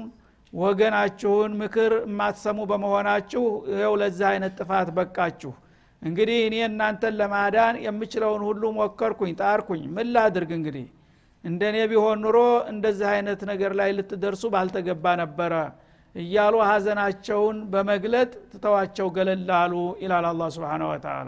ወገናችሁን 0.53 1.51
ምክር 1.61 1.93
የማትሰሙ 2.03 2.59
በመሆናችሁ 2.69 3.43
ይኸው 3.71 3.93
ለዚህ 4.01 4.25
አይነት 4.31 4.53
ጥፋት 4.59 4.89
በቃችሁ። 4.97 5.53
እንግዲህ 6.01 6.37
እኔ 6.47 6.55
እናንተን 6.67 7.13
ለማዳን 7.19 7.75
የምችለውን 7.85 8.43
ሁሉ 8.47 8.63
ሞከርኩኝ 8.77 9.31
ጣርኩኝ። 9.41 9.83
ምን 9.95 10.07
ላድርግ 10.15 10.51
እንግዲህ? 10.57 10.85
እንደ 11.43 11.61
እኔ 11.71 11.77
ቢሆን 11.91 12.19
ኑሮ 12.23 12.37
እንደዚህ 12.71 13.07
አይነት 13.13 13.41
ነገር 13.51 13.71
ላይ 13.79 13.89
ልትደርሱ 13.97 14.43
ባልተገባ 14.53 15.05
ነበረ 15.21 15.53
እያሉ 16.15 16.55
ሀዘናቸውን 16.69 17.57
በመግለጥ 17.71 18.31
ትተዋቸው 18.51 19.07
ገለላሉ 19.17 19.73
ይላል 20.03 20.27
አላ 20.29 20.47
ስብን 20.55 20.83
ወተላ 20.89 21.27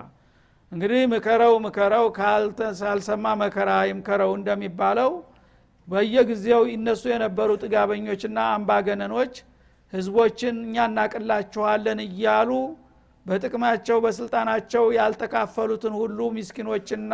እንግዲህ 0.71 1.01
ምከረው 1.11 1.53
ምከረው 1.65 2.05
ካልሰማ 2.15 3.25
መከራ 3.41 3.71
ይምከረው 3.89 4.31
እንደሚባለው 4.39 5.11
በየጊዜው 5.87 6.63
ይነሱ 6.71 7.03
የነበሩ 7.11 7.49
ጥጋበኞችና 7.63 8.39
አምባገነኖች 8.55 9.35
ህዝቦችን 9.93 10.55
እኛ 10.65 10.75
እናቅላችኋለን 10.89 11.99
እያሉ 12.07 12.49
በጥቅማቸው 13.25 13.97
በስልጣናቸው 14.03 14.83
ያልተካፈሉትን 14.97 15.93
ሁሉ 16.01 16.19
ሚስኪኖችና 16.35 17.13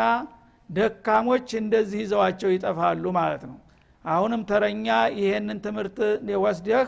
ደካሞች 0.69 1.47
እንደዚህ 1.61 1.99
ይዘዋቸው 2.03 2.49
ይጠፋሉ 2.53 3.05
ማለት 3.19 3.43
ነው። 3.49 3.57
አሁንም 4.05 4.41
ተረኛ 4.49 4.87
ይሄንን 5.19 5.59
ትምህርት 5.65 5.97
ወስደህ 6.43 6.87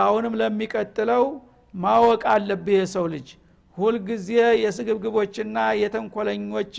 አሁንም 0.00 0.34
ለሚቀጥለው 0.40 1.24
ማወቅ 1.74 2.22
አለብህ 2.34 2.76
የሰው 2.80 3.06
ልጅ 3.14 3.28
ሁልጊዜ 3.78 4.28
የስግብግቦችና 4.62 5.58
የተንኮለኞች 5.80 6.74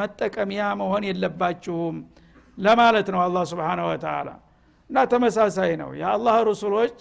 መጠቀሚያ 0.00 0.62
መሆን 0.80 1.04
የለባችሁም 1.08 1.96
ለማለት 2.58 3.08
ነው 3.14 3.20
አላህ 3.24 3.44
ስብሓን 3.50 3.80
ወተላ 3.86 4.28
እና 4.90 4.98
ተመሳሳይ 5.12 5.72
ነው። 5.82 5.90
የአላህ 6.00 6.36
ሩሱሎች 6.48 6.96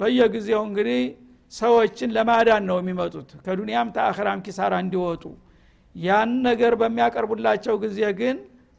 በየጊዜው 0.00 0.62
እንግዲህ 0.68 1.00
ሰዎችን 1.52 2.10
ለማዳን 2.16 2.64
ነው 2.70 2.76
የሚመጡት 2.80 3.30
ከዱንያም 3.46 3.88
ተአኽራም 3.96 4.42
ኪሳራ 4.46 4.74
እንዲወጡ። 4.84 5.24
ያን 5.94 6.32
ነገር 6.46 6.72
በሚያቀርቡላቸው 6.80 7.74
ጊዜ 7.84 8.00
ግን 8.20 8.36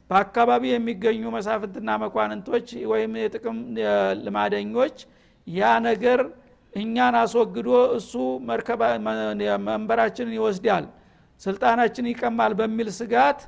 በአካባቢ 0.10 0.64
የሚገኙ 0.72 1.24
መሳፍንትና 1.36 1.90
መኳንንቶች 2.04 2.68
ወይም 2.92 3.12
የጥቅም 3.22 3.58
ልማደኞች 4.24 4.98
ያ 5.48 5.70
ነገር 5.88 6.20
እኛን 6.74 7.16
አስወግዶ 7.22 7.70
እሱ 7.98 8.12
መንበራችንን 9.68 10.36
ይወስዳል 10.38 10.86
ስልጣናችን 11.42 12.06
ይቀማል 12.12 12.54
በሚል 12.60 12.90
ስጋት 13.00 13.40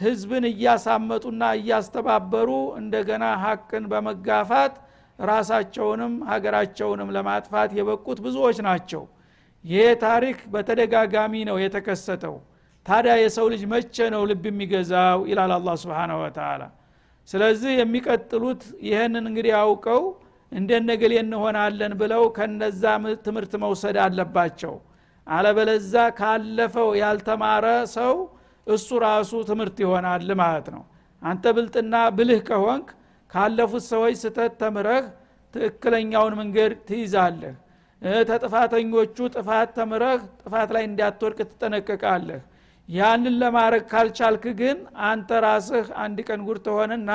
ህዝብን 0.00 0.44
እያሳመጡና 0.50 1.42
እያስተባበሩ 1.58 2.50
እንደገና 2.80 3.24
ሀቅን 3.42 3.84
በመጋፋት 3.92 4.74
ራሳቸውንም 5.18 6.12
ሀገራቸውንም 6.30 7.08
ለማጥፋት 7.16 7.70
የበቁት 7.78 8.18
ብዙዎች 8.26 8.58
ናቸው። 8.68 9.02
ይሄ 9.64 9.82
ታሪክ 10.04 10.38
በተደጋጋሚ 10.52 11.34
ነው 11.48 11.56
የተከሰተው። 11.62 12.36
ታዲያ 12.86 13.14
የሰው 13.22 13.46
ልጅ 13.52 13.62
መቼ 13.72 13.96
ነው 14.14 14.22
ልብ 14.30 14.44
የሚገዛው? 14.50 15.18
ይላል 15.30 15.52
አላ 15.56 15.70
ስብን 15.82 16.12
ወተላ 16.20 16.62
ስለዚህ 17.28 17.72
የሚቀጥሉት 17.80 18.62
ይህንን 18.82 19.24
እንግዲህ 19.30 19.52
አውቀው 19.60 20.02
እንደነገሌ 20.52 21.12
እንሆናለን 21.22 21.92
ብለው 22.00 22.22
ከነዛ 22.36 22.82
ትምህርት 23.26 23.52
መውሰድ 23.64 23.96
አለባቸው። 24.04 24.74
አለበለዛ 25.26 25.94
ካለፈው 26.18 26.88
ያልተማረ 27.00 27.66
ሰው 27.96 28.14
እሱ 28.66 28.88
ራሱ 29.04 29.32
ትምህርት 29.50 29.76
ይሆናል 29.84 30.28
ማለት 30.42 30.66
ነው። 30.74 30.82
አንተ 31.22 31.44
ብልጥና 31.56 31.94
ብልህ 32.16 32.40
ከሆንክ 32.48 32.88
ካለፉት 33.30 33.84
ሰዎች 33.90 34.14
ስተት 34.22 34.52
ተምረህ 34.62 35.04
ትክክለኛውን 35.54 36.34
መንገድ 36.40 36.72
ትይዛለህ። 36.88 37.54
ተጥፋተኞቹ 38.28 39.16
ጥፋት 39.34 39.70
ተምረህ 39.76 40.20
ጥፋት 40.42 40.70
ላይ 40.76 40.84
እንዳትወድቅ 40.88 41.38
ትጠነቀቃለህ። 41.50 42.40
ያንን 42.88 43.34
ለማድረግ 43.42 43.82
ካልቻልክ 43.92 44.44
ግን 44.60 44.78
አንተ 45.08 45.30
ራስህ 45.44 45.86
አንድ 46.04 46.18
ቀን 46.28 46.40
ጉድ 46.46 46.58
ትሆንና 46.66 47.10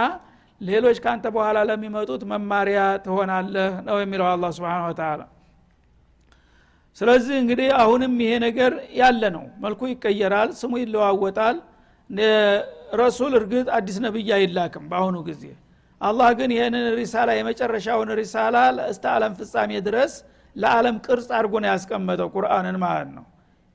ሌሎች 0.62 0.98
ካንተ 1.04 1.26
በኋላ 1.36 1.58
ለሚመጡት 1.70 2.22
መማሪያ 2.32 2.82
ትሆናለህ 3.06 3.72
ነው 3.88 3.98
የሚለው 4.02 4.28
አላ 4.30 4.46
ስብን 4.58 4.84
ወተላ 4.88 5.22
ስለዚህ 6.98 7.36
እንግዲህ 7.42 7.70
አሁንም 7.80 8.14
ይሄ 8.24 8.34
ነገር 8.46 8.72
ያለ 9.00 9.24
ነው። 9.36 9.46
መልኩ 9.64 9.82
ይቀየራል 9.92 10.50
ስሙ 10.60 10.74
ይለዋወጣል። 10.82 11.58
ረሱል 13.00 13.34
እርግጥ 13.40 13.68
አዲስ 13.78 13.98
ነብይ 14.06 14.30
አይላክም 14.36 14.84
በአሁኑ 14.92 15.16
ጊዜ። 15.28 15.44
አላህ 16.02 16.30
ግን 16.40 16.50
ይህንን 16.56 16.86
ሪሳላ 17.00 17.30
የመጨረሻውን 17.38 18.10
ሪሳላ 18.20 18.56
እስተ 18.92 19.06
ዓለም 19.14 19.34
ፍጻሜ 19.40 19.72
ድረስ 19.88 20.14
ለዓለም 20.56 20.96
ቅርጽ 21.06 21.30
አድርጎ 21.38 21.54
ነው 21.64 21.70
ያስቀመጠው 21.72 22.30
ቁርአንን 22.36 22.78
ማለት 22.84 23.10
ነው። 23.18 23.26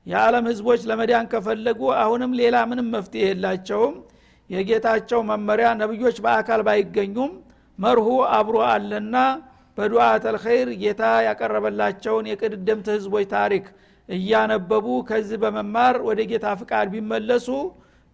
የዓለም 0.05 0.45
ህዝቦች 0.51 0.81
ለመዳን 0.89 1.25
ከፈለጉ 1.31 1.81
አሁንም 2.03 2.31
ሌላ 2.39 2.57
ምንም 2.69 2.87
መፍትሄ 2.95 3.23
የላቸውም 3.27 3.95
የጌታቸው 4.51 5.19
መመሪያ 5.29 5.67
ነብዮች 5.81 6.17
በአካል 6.25 6.61
ባይገኙም 6.67 7.31
መርሁ 7.79 8.07
አብሮ 8.37 8.57
አለና 8.71 9.15
በዱዓት 9.77 10.23
አልኸይር 10.31 10.69
ጌታ 10.81 11.03
ያቀረበላቸውን 11.27 12.25
የቅድምት 12.31 12.87
ህዝቦች 12.93 13.25
ታሪክ 13.33 13.65
እያነበቡ 14.09 14.87
ከዚህ 15.09 15.37
በመማር 15.43 15.95
ወደ 16.07 16.19
ጌታ 16.31 16.47
ፍቃድ 16.59 16.87
ቢመለሱ 16.93 17.47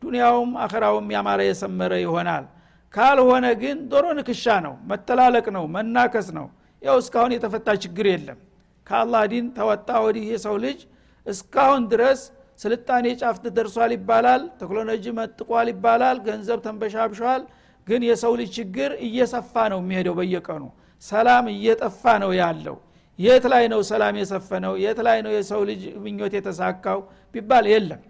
ዱንያውም 0.02 0.52
አኸራውም 0.64 1.08
ያማረ 1.16 1.42
የሰመረ 1.48 1.94
ይሆናል። 2.04 2.46
ካልሆነ 2.94 3.46
ግን 3.62 3.78
ዶሮ 3.92 4.06
ንክሻ 4.20 4.46
ነው 4.66 4.76
መተላለቅ 4.90 5.46
ነው 5.56 5.64
መናከስ 5.76 6.28
ነው። 6.38 6.48
ያው 6.82 6.98
እስካሁን 7.02 7.32
የተፈታ 7.36 7.70
ችግር 7.84 8.06
የለም። 8.12 8.40
ከአላህ 8.88 9.24
ዲን 9.32 9.46
ተወጣ 9.58 9.90
ወዲህ 10.06 10.26
የሰው 10.34 10.56
ልጅ 10.66 10.80
እስካሁን 11.26 11.84
ድረስ 11.94 12.22
ስልጣኔ 12.60 13.06
ጫፍ 13.22 13.38
ደርሷል 13.58 13.92
ይባላል 13.96 14.44
ቴክኖሎጂ 14.62 15.06
መጥቋል 15.20 15.68
ይባላል 15.74 16.18
ገንዘብ 16.28 16.60
ተንበሻብሿል። 16.66 17.42
ግን 17.88 18.02
የሰው 18.08 18.34
ልጅ 18.40 18.50
ችግር 18.58 18.92
እየሰፋ 19.08 19.54
ነው 19.74 19.80
የሚሄደው 19.84 20.16
በየቀኑ። 20.20 20.64
ሰላም 21.04 21.46
እየጠፋ 21.54 22.04
ነው 22.24 22.32
ያለው። 22.40 22.78
የት 23.20 23.46
ላይ 23.52 23.64
ነው 23.74 23.80
ሰላም 23.90 24.16
የሰፈነው? 24.22 24.74
የት 24.84 25.00
ላይ 25.08 25.18
ነው 25.26 25.32
የሰው 25.36 25.62
ልጅ 25.70 25.82
ምኞት 26.04 26.34
የተሳካው? 26.38 27.00
ቢባል 27.36 27.66
የለም። 27.74 28.02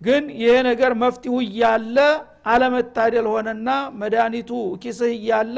ግን 0.00 0.24
ይሄ 0.40 0.54
ነገር 0.68 0.92
መፍትሁ 1.02 1.34
እያለ 1.46 1.96
አለመታደል 2.46 3.26
ሆነና 3.32 3.68
መድኃኒቱ 4.00 4.50
ኪስህ 4.82 5.12
እያለ 5.18 5.56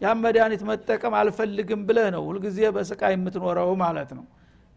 ያን 0.00 0.18
መድኃኒት 0.24 0.62
መጠቀም 0.68 1.14
አልፈልግም 1.20 1.80
ብለህ 1.88 2.06
ነው 2.14 2.22
ሁልጊዜ 2.28 2.58
በስቃይ 2.76 3.12
የምትኖረው 3.16 3.70
ማለት 3.82 4.10
ነው 4.18 4.24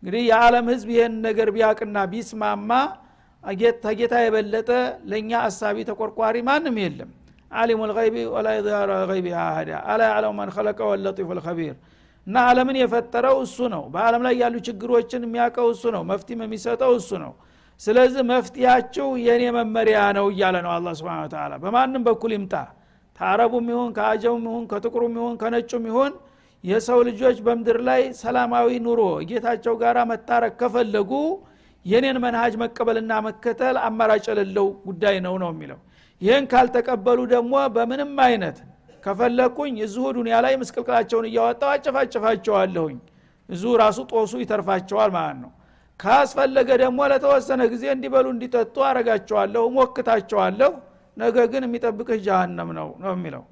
እንግዲህ 0.04 0.24
የዓለም 0.30 0.66
ህዝብ 0.72 0.88
ይህን 0.94 1.14
ነገር 1.26 1.50
ቢያቅና 1.56 1.98
ቢስማማ 2.12 2.72
ተጌታ 3.84 4.14
የበለጠ 4.24 4.70
ለእኛ 5.10 5.32
አሳቢ 5.48 5.78
ተቆርቋሪ 5.90 6.36
ማንም 6.48 6.78
የለም። 6.82 7.12
አሊሙ 7.52 7.80
ልይቢ 7.90 8.16
ወላ 8.34 8.48
ዛራ 8.66 8.92
ይቢ 9.12 9.28
አህዳ 9.42 9.72
አላ 9.92 10.02
ያዕለሙ 10.10 10.32
መን 10.40 10.50
ከለቀ 10.56 10.80
ወለጢፉ 10.92 11.30
ልከቢር 11.38 11.76
እና 12.28 12.36
አለምን 12.50 12.78
የፈጠረው 12.82 13.38
እሱ 13.46 13.58
ነው። 13.74 13.84
በአለም 13.94 14.22
ላይ 14.28 14.36
ያሉ 14.42 14.56
ችግሮችን 14.68 15.24
የሚያውቀው 15.28 15.68
እሱ 15.74 15.84
ነው። 15.96 16.04
መፍትም 16.12 16.42
የሚሰጠው 16.46 16.92
እሱ 17.00 17.12
ነው። 17.24 17.34
ስለዚህ 17.82 18.24
መፍትያችሁ 18.32 19.08
የእኔ 19.26 19.44
መመሪያ 19.58 20.00
ነው 20.18 20.28
እያለ 20.34 20.56
ነው 20.66 20.72
አላ 20.76 20.94
ስብን 21.00 21.24
ተላ 21.34 21.54
በማንም 21.64 22.04
በኩል 22.08 22.34
ይምጣ። 22.38 22.56
ከአረቡም 23.20 23.66
ይሁን 23.74 23.90
ከአጀሙም 23.98 24.46
ይሁን 24.50 24.64
ከጥቁሩም 24.72 25.16
ይሁን 25.20 25.36
ከነጩም 25.42 25.86
ይሁን 25.92 26.14
የሰው 26.64 27.00
ልጆች 27.08 27.38
በምድር 27.46 27.78
ላይ 27.88 28.02
ሰላማዊ 28.20 28.68
ኑሮ 28.86 29.00
ጌታቸው 29.30 29.74
ጋር 29.82 29.98
መታረቅ 30.12 30.54
ከፈለጉ 30.62 31.12
የኔን 31.86 32.18
መንሃጅ 32.26 32.54
መቀበልና 32.62 33.14
መከተል 33.26 33.78
አማራጭ 33.88 34.26
የሌለው 34.32 34.68
ጉዳይ 34.88 35.16
ነው 35.26 35.34
ነው 35.42 35.50
የሚለው። 35.54 35.80
ይህን 36.22 36.46
ካልተቀበሉ 36.52 37.20
ደግሞ 37.34 37.54
በምንም 37.76 38.14
አይነት 38.26 38.58
ከፈለግኩኝ 39.04 39.74
እዚሁ 39.86 40.06
ዱኒያ 40.18 40.36
ላይ 40.46 40.54
ምስቅልቅላቸውን 40.62 41.26
እያወጣው 41.30 41.72
አጨፋጭፋቸዋለሁኝ። 41.74 42.98
እዙ 43.50 43.64
ራሱ 43.82 44.00
ጦሱ 44.12 44.34
ይተርፋቸዋል 44.44 45.12
ማለት 45.18 45.38
ነው። 45.44 45.52
ካስፈለገ 46.00 46.70
ደግሞ 46.84 47.00
ለተወሰነ 47.12 47.62
ጊዜ 47.74 47.84
እንዲበሉ 47.96 48.26
እንዲጠጡ 48.36 48.76
አረጋቸዋለሁ 48.90 49.64
ሞክታቸዋለሁ 49.78 50.72
ነገ 51.18 51.38
ግን 51.52 51.66
የሚጠብቅህ 51.68 52.20
ጃሃንም 52.26 52.70
ነው 52.80 52.88
ነው 53.04 53.12
የሚለው 53.16 53.44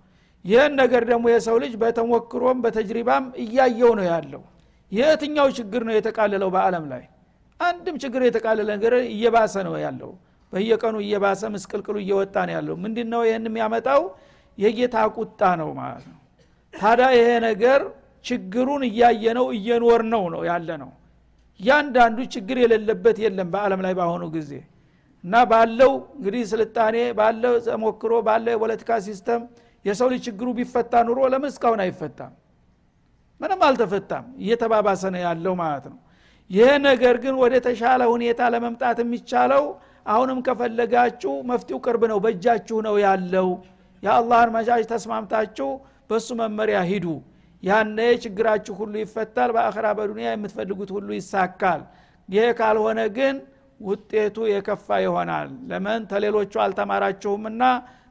ይህን 0.46 0.74
ነገር 0.82 1.04
ደግሞ 1.10 1.26
የሰው 1.32 1.56
ልጅ 1.64 1.74
በተሞክሮም 1.82 2.60
በተጅሪባም 2.64 3.26
እያየው 3.44 3.92
ነው 4.00 4.06
ያለው። 4.12 4.42
የትኛው 4.92 5.48
ችግር 5.58 5.82
ነው 5.88 5.94
የተቃለለው 5.98 6.50
በአለም 6.56 6.86
ላይ? 6.92 7.04
አንድም 7.60 7.96
ችግር 8.04 8.22
የተቃለለ 8.28 8.70
ነገር 8.76 8.94
እየባሰ 9.12 9.56
ነው 9.68 9.76
ያለው። 9.86 10.12
በየቀኑ 10.54 10.96
እየባሰ 11.06 11.42
ምስቅልቅሉ 11.54 11.96
እየወጣ 12.04 12.36
ነው 12.48 12.54
ያለው። 12.58 12.76
ምንድ 12.84 12.98
ነው 13.14 13.22
ይህን 13.28 13.46
የሚያመጣው? 13.50 14.02
የጌታ 14.58 14.96
ቁጣ 15.18 15.42
ነው 15.62 15.70
ማለት 15.80 16.06
ነው። 16.12 16.18
ታዲያ 16.74 17.08
ይሄ 17.18 17.28
ነገር 17.48 17.82
ችግሩን 18.26 18.82
እያየ 18.90 19.24
ነው 19.38 19.46
እየኖር 19.58 20.02
ነው 20.14 20.24
ነው 20.34 20.42
ያለ 20.50 20.70
ነው 20.84 20.92
እያንዳንዱ 21.60 22.20
ችግር 22.34 22.58
የሌለበት 22.62 23.18
የለም 23.24 23.48
በአለም 23.54 23.82
ላይ 23.86 23.94
በአሁኑ 23.98 24.24
ጊዜ። 24.36 24.52
እና 25.24 25.34
ባለው 25.50 25.92
እንግዲህ 26.16 26.44
ስልጣኔ 26.52 26.96
ባለው 27.18 27.54
ተሞክሮ 27.66 28.14
ባለው 28.28 28.52
የፖለቲካ 28.56 28.92
system 29.08 29.42
የሰው 29.86 30.08
ልጅ 30.12 30.22
ችግሩ 30.28 30.48
ቢፈታ 30.58 30.94
ኑሮ 31.08 31.20
ለምን 31.34 31.50
እስካሁን 31.52 31.80
አይፈታም? 31.86 32.34
ምንም 33.42 33.62
አልተፈታም። 33.68 34.26
እየተባባሰ 34.42 35.04
ነው 35.14 35.22
ያለው 35.28 35.54
ማለት 35.62 35.86
ነው። 35.92 36.00
ይህ 36.50 36.72
ነገር 36.86 37.16
ግን 37.24 37.36
ወደ 37.42 37.54
ተሻለ 37.66 38.02
ሁኔታ 38.14 38.42
ለመምጣት 38.54 38.98
የሚቻለው 39.04 39.64
አሁንም 40.06 40.40
ከፈለጋችሁ 40.48 41.34
መፍትው 41.50 41.78
ቅርብ 41.86 42.04
ነው 42.12 42.20
በእጃችሁ 42.24 42.78
ነው 42.88 42.96
ያለው። 43.06 43.50
የአላህን 44.04 44.52
መጃጅ 44.56 44.84
ተስማምታችሁ 44.92 45.70
በእሱ 46.10 46.30
መመሪያ 46.42 46.78
ሂዱ። 46.90 47.06
ያነ 47.64 47.98
ችግራችሁ 48.24 48.74
ሁሉ 48.80 48.94
ይፈታል 49.04 49.50
በአኸራ 49.56 49.88
በዱኒያ 49.98 50.30
የምትፈልጉት 50.32 50.90
ሁሉ 50.96 51.10
ይሳካል። 51.18 51.82
ይሄ 52.30 52.46
ካልሆነ 52.60 53.00
ግን 53.18 53.36
ውጤቱ 53.80 54.38
የከፋ 54.52 54.88
ይሆናል። 55.06 55.50
ለምን 55.70 56.02
ተሌሎቹ 56.12 56.54
አልተማራችሁምና 56.66 57.62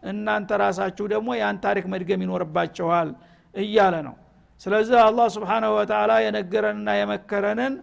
እናንተ 0.02 0.50
ራሳችሁ 0.62 1.04
ደግሞ 1.12 1.28
ያን 1.38 1.56
ታሪክ 1.64 1.84
መድገም 1.92 2.22
ይኖርባቸዋል 2.24 3.08
እያለ 3.54 3.94
ነው። 4.06 4.14
ስለዚህ 4.60 4.96
አላህ 5.02 5.26
ስብሓናሁ 5.36 5.70
ወተላ 5.78 6.12
የነገረንና 6.24 6.88
የመከረንን 6.98 7.74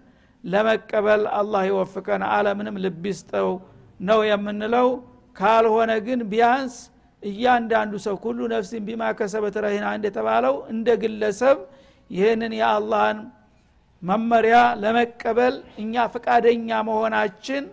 ለመቀበል 0.43 1.23
አላህ 1.39 1.62
ይወፍቀን 1.69 2.23
አለምንም 2.32 2.75
ልብ 2.84 3.06
ነው 3.99 4.19
የምንለው። 4.30 4.89
ካልሆነ 5.36 5.91
ግን 6.06 6.19
ቢያንስ 6.32 6.75
እያንዳንዱ 7.23 7.93
ሰው 8.06 8.15
ሁሉ 8.23 8.39
ነፍሲን 8.53 8.84
ቢማ 8.88 9.03
ከሰበት 9.19 9.56
ረሂና 9.65 9.86
እንደተባለው 9.97 10.56
እንደ 10.73 10.88
ግለሰብ 11.01 11.58
ይህንን 12.12 12.53
የአላህን 12.60 13.19
መመሪያ 14.03 14.58
ለመቀበል 14.82 15.56
እኛ 15.84 16.06
ፈቃደኛ 16.13 16.69
መሆናችን 16.89 17.63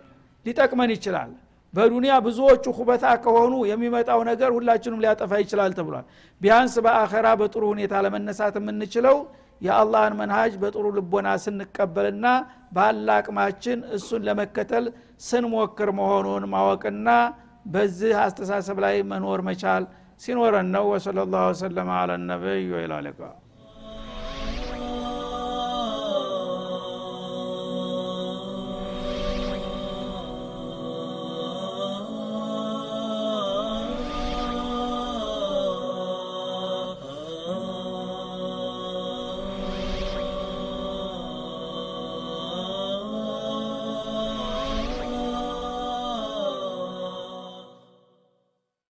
ሊጠቅመን 0.45 0.91
ይችላል 0.95 1.31
በዱንያ 1.75 2.13
ብዙዎቹ 2.25 2.65
ኩበታ 2.77 3.05
ከሆኑ 3.23 3.53
የሚመጣው 3.69 4.19
ነገር 4.29 4.51
ሁላችንም 4.57 5.01
ሊያጠፋ 5.03 5.31
ይችላል 5.43 5.71
ተብሏል። 5.77 6.05
ቢያንስ 6.41 6.75
በአኸራ 6.85 7.27
በጥሩ 7.41 7.63
ሁኔታ 7.73 7.93
ለመነሳት 8.05 8.55
የምንችለው 8.59 9.17
የአላህን 9.61 10.13
መንሃጅ 10.19 10.53
በጥሩ 10.61 10.85
ልቦና 10.97 11.27
ስንቀበልና 11.43 12.25
ባለ 12.75 13.07
አቅማችን 13.17 13.79
እሱን 13.97 14.25
ለመከተል 14.27 14.87
ስንሞክር 15.27 15.91
መሆኑን 15.99 16.45
ማወቅና 16.53 17.09
በዚህ 17.67 18.13
አስተሳሰብ 18.25 18.79
ላይ 18.85 18.97
መኖር 19.11 19.41
መቻል 19.49 19.85
ሲኖረን 20.21 20.69
ነው። 20.75 20.85
ወሰለ 20.93 21.19
ላሁ 21.33 21.47
ወሰለማ 21.51 21.91
አለ 22.01 22.11
ነቢይ 22.29 22.63
ወይላ 22.75 22.93